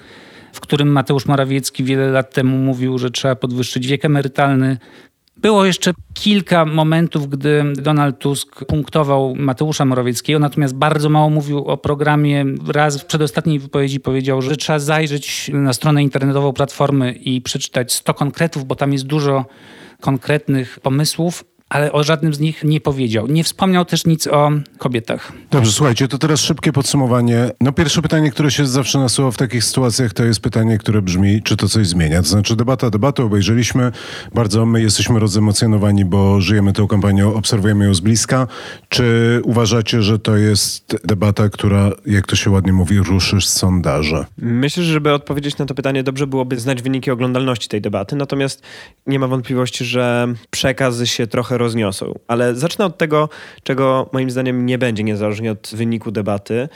w 0.52 0.60
którym 0.60 0.88
Mateusz 0.88 1.26
Morawiecki 1.26 1.84
wiele 1.84 2.10
lat 2.10 2.34
temu 2.34 2.58
mówił, 2.58 2.98
że 2.98 3.10
trzeba 3.10 3.36
podwyższyć 3.36 3.86
wiek 3.86 4.04
emerytalny. 4.04 4.78
Było 5.36 5.64
jeszcze 5.64 5.92
kilka 6.14 6.64
momentów, 6.64 7.28
gdy 7.28 7.64
Donald 7.76 8.18
Tusk 8.18 8.64
punktował 8.64 9.34
Mateusza 9.34 9.84
Morawieckiego, 9.84 10.38
natomiast 10.38 10.74
bardzo 10.74 11.08
mało 11.08 11.30
mówił 11.30 11.58
o 11.58 11.76
programie. 11.76 12.44
Raz 12.68 13.02
w 13.02 13.06
przedostatniej 13.06 13.58
wypowiedzi 13.58 14.00
powiedział, 14.00 14.42
że 14.42 14.56
trzeba 14.56 14.78
zajrzeć 14.78 15.50
na 15.54 15.72
stronę 15.72 16.02
internetową 16.02 16.52
Platformy 16.52 17.12
i 17.12 17.42
przeczytać 17.42 17.92
100 17.92 18.14
konkretów, 18.14 18.64
bo 18.64 18.74
tam 18.74 18.92
jest 18.92 19.06
dużo 19.06 19.44
konkretnych 20.00 20.80
pomysłów 20.80 21.44
ale 21.68 21.92
o 21.92 22.04
żadnym 22.04 22.34
z 22.34 22.40
nich 22.40 22.64
nie 22.64 22.80
powiedział. 22.80 23.26
Nie 23.26 23.44
wspomniał 23.44 23.84
też 23.84 24.06
nic 24.06 24.26
o 24.26 24.50
kobietach. 24.78 25.32
Dobrze, 25.50 25.72
słuchajcie, 25.72 26.08
to 26.08 26.18
teraz 26.18 26.40
szybkie 26.40 26.72
podsumowanie. 26.72 27.50
No 27.60 27.72
pierwsze 27.72 28.02
pytanie, 28.02 28.30
które 28.30 28.50
się 28.50 28.66
zawsze 28.66 28.98
nasuwa 28.98 29.30
w 29.30 29.36
takich 29.36 29.64
sytuacjach, 29.64 30.12
to 30.12 30.24
jest 30.24 30.40
pytanie, 30.40 30.78
które 30.78 31.02
brzmi, 31.02 31.42
czy 31.42 31.56
to 31.56 31.68
coś 31.68 31.86
zmienia? 31.86 32.22
To 32.22 32.28
znaczy 32.28 32.56
debata, 32.56 32.90
debatę 32.90 33.24
obejrzeliśmy, 33.24 33.92
bardzo 34.34 34.66
my 34.66 34.82
jesteśmy 34.82 35.18
rozemocjonowani, 35.18 36.04
bo 36.04 36.40
żyjemy 36.40 36.72
tą 36.72 36.86
kampanią, 36.86 37.34
obserwujemy 37.34 37.84
ją 37.84 37.94
z 37.94 38.00
bliska. 38.00 38.46
Czy 38.88 39.40
uważacie, 39.44 40.02
że 40.02 40.18
to 40.18 40.36
jest 40.36 40.96
debata, 41.04 41.48
która, 41.48 41.90
jak 42.06 42.26
to 42.26 42.36
się 42.36 42.50
ładnie 42.50 42.72
mówi, 42.72 42.98
ruszy 42.98 43.40
sondaże? 43.40 44.26
Myślę, 44.38 44.82
że 44.82 44.92
żeby 44.92 45.12
odpowiedzieć 45.12 45.58
na 45.58 45.66
to 45.66 45.74
pytanie, 45.74 46.02
dobrze 46.02 46.26
byłoby 46.26 46.60
znać 46.60 46.82
wyniki 46.82 47.10
oglądalności 47.10 47.68
tej 47.68 47.80
debaty, 47.80 48.16
natomiast 48.16 48.62
nie 49.06 49.18
ma 49.18 49.28
wątpliwości, 49.28 49.84
że 49.84 50.34
przekazy 50.50 51.06
się 51.06 51.26
trochę 51.26 51.57
rozniosą. 51.58 52.14
Ale 52.28 52.54
zacznę 52.54 52.84
od 52.84 52.98
tego, 52.98 53.28
czego 53.62 54.10
moim 54.12 54.30
zdaniem 54.30 54.66
nie 54.66 54.78
będzie, 54.78 55.04
niezależnie 55.04 55.52
od 55.52 55.70
wyniku 55.74 56.10
debaty. 56.10 56.68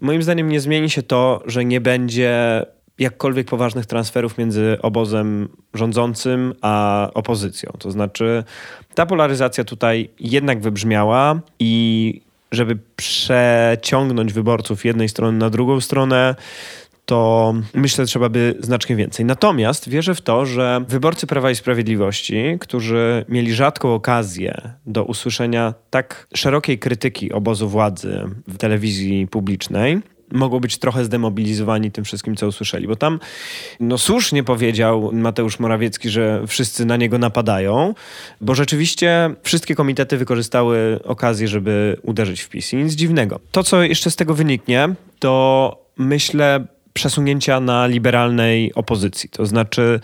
Moim 0.00 0.22
zdaniem 0.22 0.48
nie 0.48 0.60
zmieni 0.60 0.90
się 0.90 1.02
to, 1.02 1.42
że 1.46 1.64
nie 1.64 1.80
będzie 1.80 2.62
jakkolwiek 2.98 3.46
poważnych 3.46 3.86
transferów 3.86 4.38
między 4.38 4.76
obozem 4.82 5.48
rządzącym 5.74 6.54
a 6.62 7.10
opozycją. 7.14 7.72
To 7.78 7.90
znaczy, 7.90 8.44
ta 8.94 9.06
polaryzacja 9.06 9.64
tutaj 9.64 10.10
jednak 10.20 10.60
wybrzmiała 10.60 11.40
i 11.58 12.20
żeby 12.52 12.78
przeciągnąć 12.96 14.32
wyborców 14.32 14.84
jednej 14.84 15.08
strony 15.08 15.38
na 15.38 15.50
drugą 15.50 15.80
stronę, 15.80 16.34
to 17.06 17.54
myślę, 17.74 18.04
że 18.04 18.08
trzeba 18.08 18.28
by 18.28 18.54
znacznie 18.60 18.96
więcej. 18.96 19.26
Natomiast 19.26 19.88
wierzę 19.88 20.14
w 20.14 20.20
to, 20.20 20.46
że 20.46 20.84
wyborcy 20.88 21.26
Prawa 21.26 21.50
i 21.50 21.54
Sprawiedliwości, 21.54 22.56
którzy 22.60 23.24
mieli 23.28 23.54
rzadką 23.54 23.94
okazję 23.94 24.70
do 24.86 25.04
usłyszenia 25.04 25.74
tak 25.90 26.26
szerokiej 26.34 26.78
krytyki 26.78 27.32
obozu 27.32 27.68
władzy 27.68 28.20
w 28.48 28.56
telewizji 28.56 29.26
publicznej, 29.26 30.00
mogą 30.32 30.60
być 30.60 30.78
trochę 30.78 31.04
zdemobilizowani 31.04 31.90
tym 31.90 32.04
wszystkim, 32.04 32.36
co 32.36 32.46
usłyszeli. 32.46 32.88
Bo 32.88 32.96
tam, 32.96 33.20
no 33.80 33.98
słusznie 33.98 34.44
powiedział 34.44 35.10
Mateusz 35.12 35.58
Morawiecki, 35.58 36.10
że 36.10 36.42
wszyscy 36.46 36.84
na 36.84 36.96
niego 36.96 37.18
napadają, 37.18 37.94
bo 38.40 38.54
rzeczywiście 38.54 39.30
wszystkie 39.42 39.74
komitety 39.74 40.16
wykorzystały 40.16 41.00
okazję, 41.04 41.48
żeby 41.48 41.96
uderzyć 42.02 42.40
w 42.40 42.48
PiS. 42.48 42.72
I 42.72 42.76
nic 42.76 42.92
dziwnego. 42.92 43.40
To, 43.52 43.62
co 43.62 43.82
jeszcze 43.82 44.10
z 44.10 44.16
tego 44.16 44.34
wyniknie, 44.34 44.88
to 45.18 45.84
myślę, 45.96 46.66
przesunięcia 46.94 47.60
na 47.60 47.86
liberalnej 47.86 48.74
opozycji. 48.74 49.30
To 49.30 49.46
znaczy, 49.46 50.00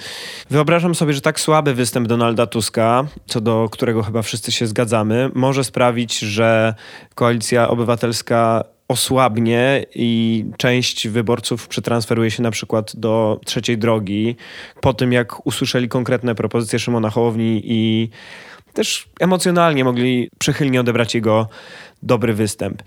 wyobrażam 0.51 0.95
sobie, 0.95 1.13
że 1.13 1.21
tak 1.21 1.41
słaby 1.41 1.75
występ 1.75 2.09
Donalda 2.09 2.47
Tuska, 2.47 3.05
co 3.27 3.41
do 3.41 3.69
którego 3.73 4.03
chyba 4.03 4.23
wszyscy 4.23 4.53
się 4.53 4.67
zgadzamy, 4.67 5.31
może 5.35 5.65
sprawić, 5.65 6.19
że 6.19 6.75
koalicja 7.15 7.69
obywatelska 7.69 8.65
osłabnie 8.89 9.87
i 9.95 10.45
część 10.57 11.09
wyborców 11.09 11.69
przetransferuje 11.69 12.31
się 12.31 12.43
na 12.43 12.51
przykład 12.51 12.97
do 12.97 13.41
trzeciej 13.45 13.79
drogi 13.79 14.37
po 14.81 14.95
tym, 14.95 15.13
jak 15.13 15.47
usłyszeli 15.47 15.89
konkretne 15.89 16.35
propozycje 16.35 16.79
Szymona 16.79 17.11
Hołowni 17.11 17.63
i 17.65 18.11
też 18.73 19.09
emocjonalnie 19.21 19.85
mogli 19.85 20.31
przychylnie 20.39 20.81
odebrać 20.81 21.15
jego 21.15 21.49
dobry 22.03 22.35
występ. 22.35 22.83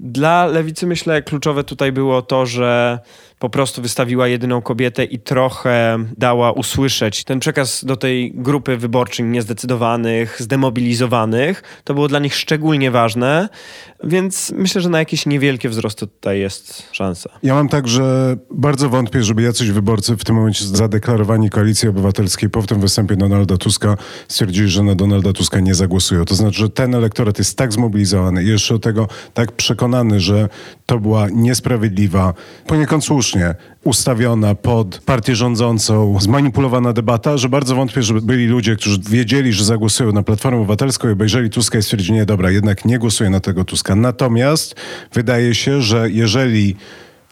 Dla 0.00 0.46
lewicy 0.46 0.86
myślę 0.86 1.22
kluczowe 1.22 1.64
tutaj 1.64 1.92
było 1.92 2.22
to, 2.22 2.46
że 2.46 2.98
po 3.38 3.50
prostu 3.50 3.82
wystawiła 3.82 4.28
jedyną 4.28 4.62
kobietę 4.62 5.04
i 5.04 5.18
trochę 5.18 5.98
dała 6.16 6.52
usłyszeć 6.52 7.24
ten 7.24 7.40
przekaz 7.40 7.84
do 7.84 7.96
tej 7.96 8.32
grupy 8.34 8.76
wyborczej 8.76 9.26
niezdecydowanych, 9.26 10.36
zdemobilizowanych. 10.42 11.62
To 11.84 11.94
było 11.94 12.08
dla 12.08 12.18
nich 12.18 12.34
szczególnie 12.34 12.90
ważne, 12.90 13.48
więc 14.04 14.52
myślę, 14.56 14.80
że 14.80 14.88
na 14.88 14.98
jakieś 14.98 15.26
niewielkie 15.26 15.68
wzrosty 15.68 16.06
tutaj 16.06 16.40
jest 16.40 16.82
szansa. 16.92 17.30
Ja 17.42 17.54
mam 17.54 17.68
tak, 17.68 17.88
że 17.88 18.36
bardzo 18.50 18.88
wątpię, 18.88 19.22
żeby 19.22 19.42
jacyś 19.42 19.70
wyborcy 19.70 20.16
w 20.16 20.24
tym 20.24 20.36
momencie 20.36 20.64
zadeklarowani 20.64 21.50
Koalicji 21.50 21.88
Obywatelskiej 21.88 22.50
po 22.50 22.62
tym 22.62 22.80
występie 22.80 23.16
Donalda 23.16 23.56
Tuska 23.56 23.96
stwierdzili, 24.28 24.68
że 24.68 24.82
na 24.82 24.94
Donalda 24.94 25.32
Tuska 25.32 25.60
nie 25.60 25.74
zagłosują. 25.74 26.24
To 26.24 26.34
znaczy, 26.34 26.58
że 26.58 26.70
ten 26.70 26.94
elektorat 26.94 27.38
jest 27.38 27.58
tak 27.58 27.72
zmobilizowany 27.72 28.44
i 28.44 28.48
jeszcze 28.48 28.74
do 28.74 28.80
tego 28.80 29.08
tak 29.34 29.52
przekonany, 29.52 30.20
że 30.20 30.48
to 30.86 30.98
była 30.98 31.28
niesprawiedliwa, 31.30 32.34
poniekąd 32.66 33.04
słusznie 33.28 33.54
ustawiona 33.84 34.54
pod 34.54 34.98
partię 35.06 35.36
rządzącą, 35.36 36.20
zmanipulowana 36.20 36.92
debata, 36.92 37.36
że 37.36 37.48
bardzo 37.48 37.74
wątpię, 37.74 38.02
żeby 38.02 38.20
byli 38.20 38.46
ludzie, 38.46 38.76
którzy 38.76 38.98
wiedzieli, 39.10 39.52
że 39.52 39.64
zagłosują 39.64 40.12
na 40.12 40.22
Platformę 40.22 40.58
Obywatelską 40.58 41.08
i 41.08 41.12
obejrzeli 41.12 41.50
Tuska 41.50 41.78
i 41.78 41.82
stwierdzili, 41.82 42.18
nie, 42.18 42.26
dobra, 42.26 42.50
jednak 42.50 42.84
nie 42.84 42.98
głosuję 42.98 43.30
na 43.30 43.40
tego 43.40 43.64
Tuska. 43.64 43.94
Natomiast 43.94 44.74
wydaje 45.12 45.54
się, 45.54 45.82
że 45.82 46.10
jeżeli 46.10 46.76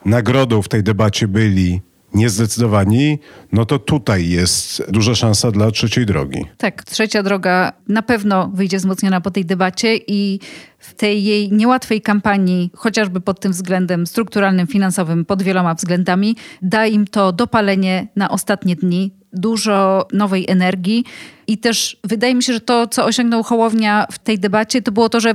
nagrodą 0.05 0.63
w 0.63 0.69
tej 0.69 0.83
debacie 0.83 1.29
byli 1.29 1.81
niezdecydowani, 2.15 3.19
no 3.53 3.65
to 3.65 3.79
tutaj 3.79 4.29
jest 4.29 4.83
duża 4.91 5.15
szansa 5.15 5.51
dla 5.51 5.71
trzeciej 5.71 6.07
drogi. 6.07 6.45
Tak, 6.59 6.85
trzecia 6.85 7.23
droga 7.23 7.73
na 7.89 8.03
pewno 8.03 8.51
wyjdzie 8.55 8.79
wzmocniona 8.79 9.21
po 9.21 9.31
tej 9.31 9.45
debacie 9.45 9.97
i 10.07 10.41
w 10.79 10.95
tej 10.95 11.25
jej 11.25 11.53
niełatwej 11.53 12.01
kampanii, 12.01 12.71
chociażby 12.75 13.21
pod 13.21 13.41
tym 13.41 13.53
względem 13.53 14.07
strukturalnym, 14.07 14.67
finansowym, 14.67 15.25
pod 15.25 15.43
wieloma 15.43 15.75
względami, 15.75 16.37
da 16.63 16.87
im 16.87 17.07
to 17.07 17.33
dopalenie 17.33 18.07
na 18.17 18.31
ostatnie 18.31 18.77
dni, 18.77 19.11
dużo 19.33 20.07
nowej 20.13 20.45
energii 20.49 21.05
i 21.47 21.59
też 21.59 21.97
wydaje 22.05 22.35
mi 22.35 22.43
się, 22.43 22.53
że 22.53 22.61
to, 22.61 22.87
co 22.87 23.05
osiągnął 23.05 23.43
Hołownia 23.43 24.07
w 24.13 24.19
tej 24.19 24.39
debacie, 24.39 24.83
to 24.83 24.93
było 24.93 25.09
to, 25.09 25.21
że 25.21 25.35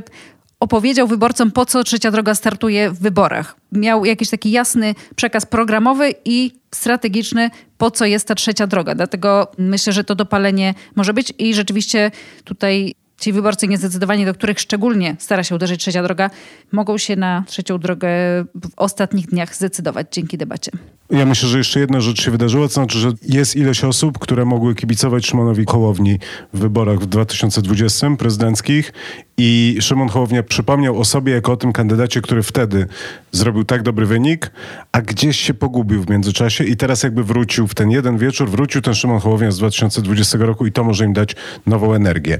opowiedział 0.61 1.07
wyborcom, 1.07 1.51
po 1.51 1.65
co 1.65 1.83
trzecia 1.83 2.11
droga 2.11 2.35
startuje 2.35 2.91
w 2.91 2.99
wyborach. 2.99 3.55
Miał 3.71 4.05
jakiś 4.05 4.29
taki 4.29 4.51
jasny 4.51 4.95
przekaz 5.15 5.45
programowy 5.45 6.13
i 6.25 6.51
strategiczny, 6.75 7.49
po 7.77 7.91
co 7.91 8.05
jest 8.05 8.27
ta 8.27 8.35
trzecia 8.35 8.67
droga. 8.67 8.95
Dlatego 8.95 9.51
myślę, 9.57 9.93
że 9.93 10.03
to 10.03 10.15
dopalenie 10.15 10.73
może 10.95 11.13
być 11.13 11.33
i 11.37 11.53
rzeczywiście 11.53 12.11
tutaj 12.43 12.95
ci 13.21 13.33
wyborcy 13.33 13.67
niezdecydowani, 13.67 14.25
do 14.25 14.33
których 14.33 14.59
szczególnie 14.59 15.15
stara 15.19 15.43
się 15.43 15.55
uderzyć 15.55 15.81
trzecia 15.81 16.03
droga, 16.03 16.29
mogą 16.71 16.97
się 16.97 17.15
na 17.15 17.43
trzecią 17.47 17.77
drogę 17.77 18.09
w 18.55 18.69
ostatnich 18.77 19.27
dniach 19.27 19.55
zdecydować 19.55 20.07
dzięki 20.11 20.37
debacie. 20.37 20.71
Ja 21.11 21.25
myślę, 21.25 21.49
że 21.49 21.57
jeszcze 21.57 21.79
jedna 21.79 22.01
rzecz 22.01 22.21
się 22.21 22.31
wydarzyła, 22.31 22.67
to 22.67 22.73
znaczy, 22.73 22.99
że 22.99 23.11
jest 23.27 23.55
ileś 23.55 23.83
osób, 23.83 24.19
które 24.19 24.45
mogły 24.45 24.75
kibicować 24.75 25.25
Szymonowi 25.25 25.65
Kołowni 25.65 26.19
w 26.53 26.59
wyborach 26.59 26.99
w 26.99 27.05
2020 27.05 28.15
prezydenckich 28.15 28.93
i 29.37 29.77
Szymon 29.81 30.09
Hołownia 30.09 30.43
przypomniał 30.43 30.99
o 30.99 31.05
sobie 31.05 31.33
jako 31.33 31.51
o 31.51 31.57
tym 31.57 31.73
kandydacie, 31.73 32.21
który 32.21 32.43
wtedy 32.43 32.87
zrobił 33.31 33.63
tak 33.63 33.83
dobry 33.83 34.05
wynik, 34.05 34.51
a 34.91 35.01
gdzieś 35.01 35.39
się 35.39 35.53
pogubił 35.53 36.03
w 36.03 36.09
międzyczasie 36.09 36.63
i 36.63 36.77
teraz 36.77 37.03
jakby 37.03 37.23
wrócił 37.23 37.67
w 37.67 37.75
ten 37.75 37.91
jeden 37.91 38.17
wieczór, 38.17 38.49
wrócił 38.49 38.81
ten 38.81 38.93
Szymon 38.93 39.19
Hołownia 39.19 39.51
z 39.51 39.57
2020 39.57 40.37
roku 40.37 40.65
i 40.65 40.71
to 40.71 40.83
może 40.83 41.05
im 41.05 41.13
dać 41.13 41.35
nową 41.65 41.93
energię. 41.93 42.39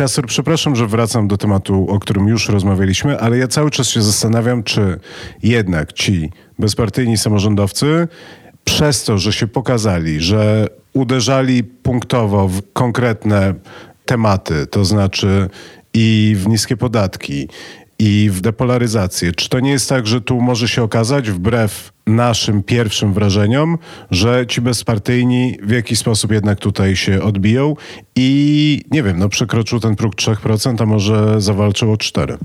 Kasper, 0.00 0.26
przepraszam, 0.26 0.76
że 0.76 0.86
wracam 0.86 1.28
do 1.28 1.36
tematu, 1.36 1.86
o 1.88 1.98
którym 1.98 2.28
już 2.28 2.48
rozmawialiśmy, 2.48 3.20
ale 3.20 3.38
ja 3.38 3.48
cały 3.48 3.70
czas 3.70 3.88
się 3.88 4.02
zastanawiam, 4.02 4.62
czy 4.62 5.00
jednak 5.42 5.92
ci 5.92 6.30
bezpartyjni 6.58 7.18
samorządowcy 7.18 8.08
przez 8.64 9.04
to, 9.04 9.18
że 9.18 9.32
się 9.32 9.46
pokazali, 9.46 10.20
że 10.20 10.66
uderzali 10.92 11.64
punktowo 11.64 12.48
w 12.48 12.62
konkretne 12.72 13.54
tematy, 14.04 14.66
to 14.66 14.84
znaczy 14.84 15.48
i 15.94 16.36
w 16.38 16.48
niskie 16.48 16.76
podatki, 16.76 17.48
i 18.00 18.30
w 18.30 18.40
depolaryzację. 18.40 19.32
Czy 19.32 19.48
to 19.48 19.60
nie 19.60 19.70
jest 19.70 19.88
tak, 19.88 20.06
że 20.06 20.20
tu 20.20 20.40
może 20.40 20.68
się 20.68 20.82
okazać, 20.82 21.30
wbrew 21.30 21.92
naszym 22.06 22.62
pierwszym 22.62 23.12
wrażeniom, 23.12 23.78
że 24.10 24.46
ci 24.46 24.60
bezpartyjni 24.60 25.58
w 25.62 25.70
jakiś 25.70 25.98
sposób 25.98 26.32
jednak 26.32 26.58
tutaj 26.58 26.96
się 26.96 27.22
odbiją 27.22 27.76
i 28.16 28.82
nie 28.90 29.02
wiem, 29.02 29.18
no 29.18 29.28
przekroczył 29.28 29.80
ten 29.80 29.96
próg 29.96 30.14
3%, 30.14 30.82
a 30.82 30.86
może 30.86 31.40
zawalczył 31.40 31.92
o 31.92 31.94
4%? 31.94 32.36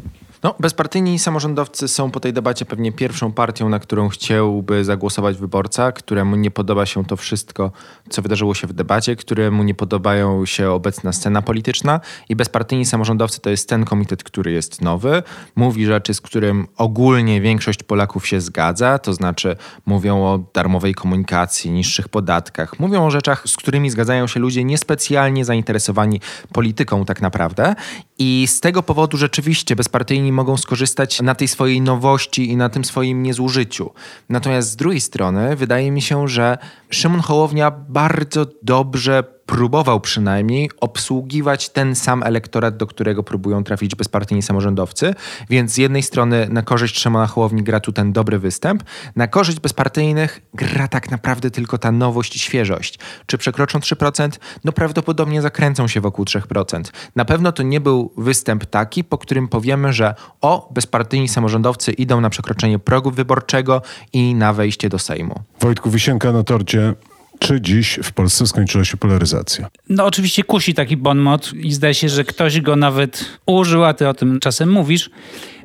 No, 0.46 0.56
bezpartyjni 0.60 1.20
samorządowcy 1.20 1.88
są 1.88 2.12
po 2.12 2.20
tej 2.20 2.34
debacie 2.34 2.66
pewnie 2.66 2.92
pierwszą 2.92 3.32
partią, 3.32 3.70
na 3.70 3.80
którą 3.80 4.10
chciałby 4.10 4.86
zagłosować 4.86 5.38
wyborca, 5.38 5.92
któremu 5.92 6.36
nie 6.36 6.52
podoba 6.52 6.86
się 6.86 7.06
to 7.06 7.18
wszystko, 7.18 7.72
co 8.10 8.22
wydarzyło 8.22 8.54
się 8.54 8.68
w 8.68 8.74
debacie, 8.74 9.16
któremu 9.16 9.64
nie 9.64 9.76
podobają 9.76 10.46
się 10.46 10.72
obecna 10.72 11.14
scena 11.14 11.42
polityczna 11.42 12.00
i 12.30 12.36
bezpartyjni 12.36 12.86
samorządowcy 12.86 13.42
to 13.42 13.50
jest 13.50 13.70
ten 13.70 13.86
komitet, 13.86 14.24
który 14.24 14.52
jest 14.52 14.82
nowy, 14.82 15.24
mówi 15.56 15.86
rzeczy, 15.86 16.14
z 16.14 16.22
którym 16.22 16.68
ogólnie 16.78 17.42
większość 17.42 17.84
Polaków 17.84 18.28
się 18.28 18.42
zgadza, 18.42 19.00
to 19.00 19.14
znaczy 19.14 19.56
mówią 19.86 20.24
o 20.24 20.40
darmowej 20.54 20.96
komunikacji, 20.96 21.72
niższych 21.72 22.10
podatkach, 22.10 22.80
mówią 22.80 23.06
o 23.06 23.12
rzeczach, 23.12 23.44
z 23.48 23.56
którymi 23.56 23.90
zgadzają 23.90 24.28
się 24.28 24.40
ludzie 24.40 24.64
niespecjalnie 24.64 25.46
zainteresowani 25.46 26.22
polityką 26.54 27.06
tak 27.06 27.22
naprawdę 27.22 27.76
i 28.20 28.48
z 28.48 28.60
tego 28.60 28.84
powodu 28.84 29.18
rzeczywiście 29.18 29.76
bezpartyjni 29.76 30.35
mogą 30.36 30.58
skorzystać 30.58 31.22
na 31.22 31.36
tej 31.36 31.48
swojej 31.48 31.82
nowości 31.82 32.52
i 32.52 32.58
na 32.58 32.70
tym 32.70 32.86
swoim 32.86 33.24
niezużyciu. 33.24 33.92
Natomiast 34.30 34.70
z 34.70 34.76
drugiej 34.76 35.02
strony 35.02 35.56
wydaje 35.56 35.92
mi 35.92 36.02
się, 36.02 36.28
że 36.28 36.58
Szymon 36.90 37.22
Hołownia 37.22 37.72
bardzo 37.72 38.46
dobrze 38.64 39.35
próbował 39.46 40.02
przynajmniej 40.02 40.70
obsługiwać 40.82 41.70
ten 41.70 41.96
sam 41.96 42.24
elektorat, 42.24 42.78
do 42.78 42.88
którego 42.88 43.24
próbują 43.24 43.64
trafić 43.64 43.96
bezpartyjni 43.96 44.42
samorządowcy. 44.42 45.14
Więc 45.50 45.72
z 45.72 45.78
jednej 45.78 46.04
strony 46.04 46.48
na 46.50 46.62
korzyść 46.62 47.00
Szymona 47.00 47.28
Hołowni 47.28 47.64
gra 47.64 47.80
tu 47.80 47.92
ten 47.92 48.14
dobry 48.14 48.40
występ, 48.40 48.84
na 49.16 49.28
korzyść 49.28 49.60
bezpartyjnych 49.60 50.42
gra 50.54 50.88
tak 50.88 51.12
naprawdę 51.12 51.52
tylko 51.52 51.78
ta 51.78 51.92
nowość 51.92 52.36
i 52.36 52.40
świeżość. 52.40 53.00
Czy 53.26 53.38
przekroczą 53.38 53.80
3%? 53.80 54.30
No 54.64 54.72
prawdopodobnie 54.72 55.42
zakręcą 55.42 55.88
się 55.88 56.02
wokół 56.02 56.26
3%. 56.26 56.84
Na 57.16 57.26
pewno 57.26 57.52
to 57.52 57.64
nie 57.64 57.82
był 57.82 58.14
występ 58.18 58.66
taki, 58.66 59.04
po 59.04 59.18
którym 59.18 59.48
powiemy, 59.48 59.94
że 59.94 60.16
o, 60.42 60.70
bezpartyjni 60.74 61.28
samorządowcy 61.28 61.92
idą 61.92 62.22
na 62.22 62.30
przekroczenie 62.30 62.80
progu 62.80 63.12
wyborczego 63.12 63.82
i 64.14 64.36
na 64.36 64.54
wejście 64.54 64.90
do 64.90 65.00
Sejmu. 65.00 65.42
Wojtku 65.60 65.90
Wisienka 65.90 66.32
na 66.32 66.44
torcie 66.44 66.94
czy 67.40 67.62
dziś 67.62 68.00
w 68.04 68.12
Polsce 68.12 68.48
skończyła 68.48 68.86
się 68.86 68.98
polaryzacja? 68.98 69.68
No 69.90 70.06
oczywiście 70.06 70.44
kusi 70.44 70.74
taki 70.74 70.98
bon 70.98 71.20
mot 71.20 71.54
i 71.54 71.74
zdaje 71.74 71.94
się, 71.94 72.10
że 72.10 72.24
ktoś 72.24 72.62
go 72.62 72.76
nawet 72.76 73.26
użył, 73.46 73.84
a 73.84 73.94
ty 73.94 74.08
o 74.08 74.14
tym 74.14 74.40
czasem 74.40 74.72
mówisz. 74.72 75.10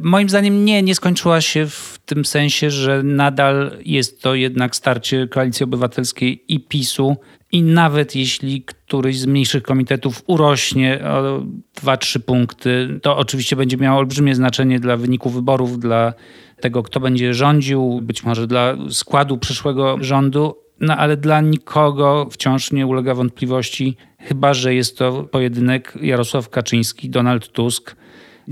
Moim 0.00 0.28
zdaniem 0.28 0.64
nie, 0.64 0.82
nie 0.82 0.94
skończyła 0.94 1.40
się 1.40 1.66
w 1.66 1.98
tym 2.06 2.24
sensie, 2.24 2.70
że 2.70 3.02
nadal 3.02 3.78
jest 3.84 4.22
to 4.22 4.34
jednak 4.34 4.76
starcie 4.76 5.28
Koalicji 5.28 5.64
Obywatelskiej 5.64 6.44
i 6.48 6.60
PiSu 6.60 7.16
i 7.52 7.62
nawet 7.62 8.16
jeśli 8.16 8.62
któryś 8.62 9.18
z 9.18 9.26
mniejszych 9.26 9.62
komitetów 9.62 10.22
urośnie 10.26 11.00
o 11.04 11.42
2-3 11.82 12.20
punkty, 12.20 12.98
to 13.02 13.16
oczywiście 13.16 13.56
będzie 13.56 13.76
miało 13.76 13.98
olbrzymie 13.98 14.34
znaczenie 14.34 14.80
dla 14.80 14.96
wyniku 14.96 15.30
wyborów, 15.30 15.78
dla 15.78 16.14
tego, 16.60 16.82
kto 16.82 17.00
będzie 17.00 17.34
rządził, 17.34 18.00
być 18.02 18.24
może 18.24 18.46
dla 18.46 18.76
składu 18.90 19.38
przyszłego 19.38 19.96
rządu, 20.00 20.56
no 20.80 20.96
ale 20.96 21.16
dla 21.16 21.40
nikogo 21.40 22.28
wciąż 22.30 22.72
nie 22.72 22.86
ulega 22.86 23.14
wątpliwości, 23.14 23.96
chyba 24.18 24.54
że 24.54 24.74
jest 24.74 24.98
to 24.98 25.22
pojedynek 25.22 25.98
Jarosław 26.02 26.48
Kaczyński, 26.48 27.10
Donald 27.10 27.48
Tusk. 27.48 27.96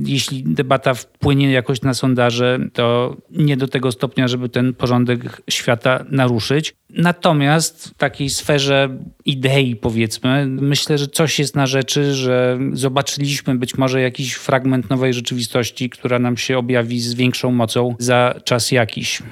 Jeśli 0.04 0.42
debata 0.42 0.94
wpłynie 0.94 1.52
jakoś 1.52 1.82
na 1.82 1.94
sondaże, 1.94 2.58
to 2.72 3.16
nie 3.30 3.56
do 3.56 3.68
tego 3.68 3.92
stopnia, 3.92 4.28
żeby 4.28 4.48
ten 4.48 4.74
porządek 4.74 5.42
świata 5.50 6.04
naruszyć. 6.10 6.74
Natomiast 6.90 7.88
w 7.88 7.94
takiej 7.94 8.30
sferze 8.30 8.98
idei, 9.24 9.76
powiedzmy, 9.76 10.46
myślę, 10.46 10.98
że 10.98 11.06
coś 11.06 11.38
jest 11.38 11.56
na 11.56 11.66
rzeczy, 11.66 12.14
że 12.14 12.58
zobaczyliśmy 12.72 13.54
być 13.54 13.78
może 13.78 14.00
jakiś 14.00 14.34
fragment 14.34 14.90
nowej 14.90 15.14
rzeczywistości, 15.14 15.90
która 15.90 16.18
nam 16.18 16.36
się 16.36 16.58
objawi 16.58 17.00
z 17.00 17.14
większą 17.14 17.50
mocą 17.50 17.94
za 17.98 18.34
czas 18.44 18.72
jakiś. 18.72 19.22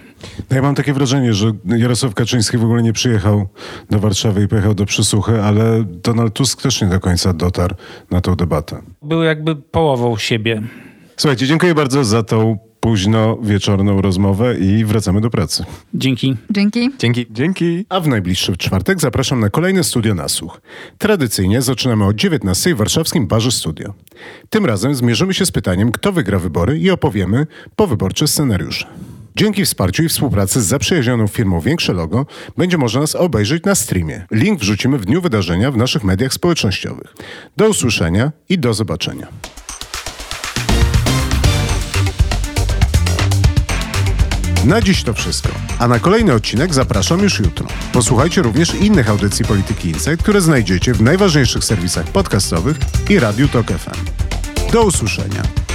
No 0.50 0.56
ja 0.56 0.62
mam 0.62 0.74
takie 0.74 0.92
wrażenie, 0.92 1.34
że 1.34 1.52
Jarosław 1.64 2.14
Kaczyński 2.14 2.58
w 2.58 2.64
ogóle 2.64 2.82
nie 2.82 2.92
przyjechał 2.92 3.48
do 3.90 3.98
Warszawy 3.98 4.42
i 4.42 4.48
pojechał 4.48 4.74
do 4.74 4.86
przysłuchy, 4.86 5.42
ale 5.42 5.84
Donald 5.84 6.34
Tusk 6.34 6.62
też 6.62 6.82
nie 6.82 6.88
do 6.88 7.00
końca 7.00 7.32
dotarł 7.32 7.74
na 8.10 8.20
tę 8.20 8.36
debatę. 8.36 8.82
Był 9.02 9.22
jakby 9.22 9.56
połową 9.56 10.16
siebie. 10.16 10.55
Słuchajcie, 11.16 11.46
dziękuję 11.46 11.74
bardzo 11.74 12.04
za 12.04 12.22
tą 12.22 12.58
późno 12.80 13.38
wieczorną 13.42 14.00
rozmowę 14.00 14.58
i 14.58 14.84
wracamy 14.84 15.20
do 15.20 15.30
pracy. 15.30 15.64
Dzięki. 15.94 16.36
Dzięki. 16.50 16.90
Dzięki. 16.98 17.26
Dzięki. 17.30 17.86
A 17.88 18.00
w 18.00 18.08
najbliższy 18.08 18.56
czwartek 18.56 19.00
zapraszam 19.00 19.40
na 19.40 19.50
kolejne 19.50 19.84
studio 19.84 20.14
Nasłuch. 20.14 20.60
Tradycyjnie 20.98 21.62
zaczynamy 21.62 22.04
o 22.04 22.12
19 22.12 22.74
w 22.74 22.78
warszawskim 22.78 23.26
Barze 23.26 23.52
Studio. 23.52 23.94
Tym 24.50 24.66
razem 24.66 24.94
zmierzymy 24.94 25.34
się 25.34 25.46
z 25.46 25.50
pytaniem, 25.50 25.92
kto 25.92 26.12
wygra 26.12 26.38
wybory 26.38 26.78
i 26.78 26.90
opowiemy 26.90 27.46
powyborcze 27.76 28.28
scenariusze. 28.28 28.86
Dzięki 29.36 29.64
wsparciu 29.64 30.02
i 30.02 30.08
współpracy 30.08 30.62
z 30.62 30.66
zaprzyjaźnioną 30.66 31.26
firmą 31.26 31.60
Większe 31.60 31.92
Logo 31.92 32.26
będzie 32.56 32.78
można 32.78 33.00
nas 33.00 33.14
obejrzeć 33.14 33.64
na 33.64 33.74
streamie. 33.74 34.26
Link 34.30 34.60
wrzucimy 34.60 34.98
w 34.98 35.04
dniu 35.04 35.20
wydarzenia 35.20 35.70
w 35.70 35.76
naszych 35.76 36.04
mediach 36.04 36.32
społecznościowych. 36.32 37.14
Do 37.56 37.68
usłyszenia 37.68 38.32
i 38.48 38.58
do 38.58 38.74
zobaczenia. 38.74 39.26
Na 44.66 44.80
dziś 44.80 45.02
to 45.02 45.14
wszystko, 45.14 45.48
a 45.78 45.88
na 45.88 45.98
kolejny 45.98 46.32
odcinek 46.32 46.74
zapraszam 46.74 47.20
już 47.20 47.38
jutro. 47.38 47.66
Posłuchajcie 47.92 48.42
również 48.42 48.74
innych 48.74 49.10
audycji 49.10 49.44
Polityki 49.44 49.88
Insight, 49.88 50.22
które 50.22 50.40
znajdziecie 50.40 50.94
w 50.94 51.02
najważniejszych 51.02 51.64
serwisach 51.64 52.06
podcastowych 52.06 52.76
i 53.08 53.18
Radiu 53.18 53.48
Tok 53.48 53.66
FM. 53.66 54.04
Do 54.72 54.82
usłyszenia. 54.82 55.65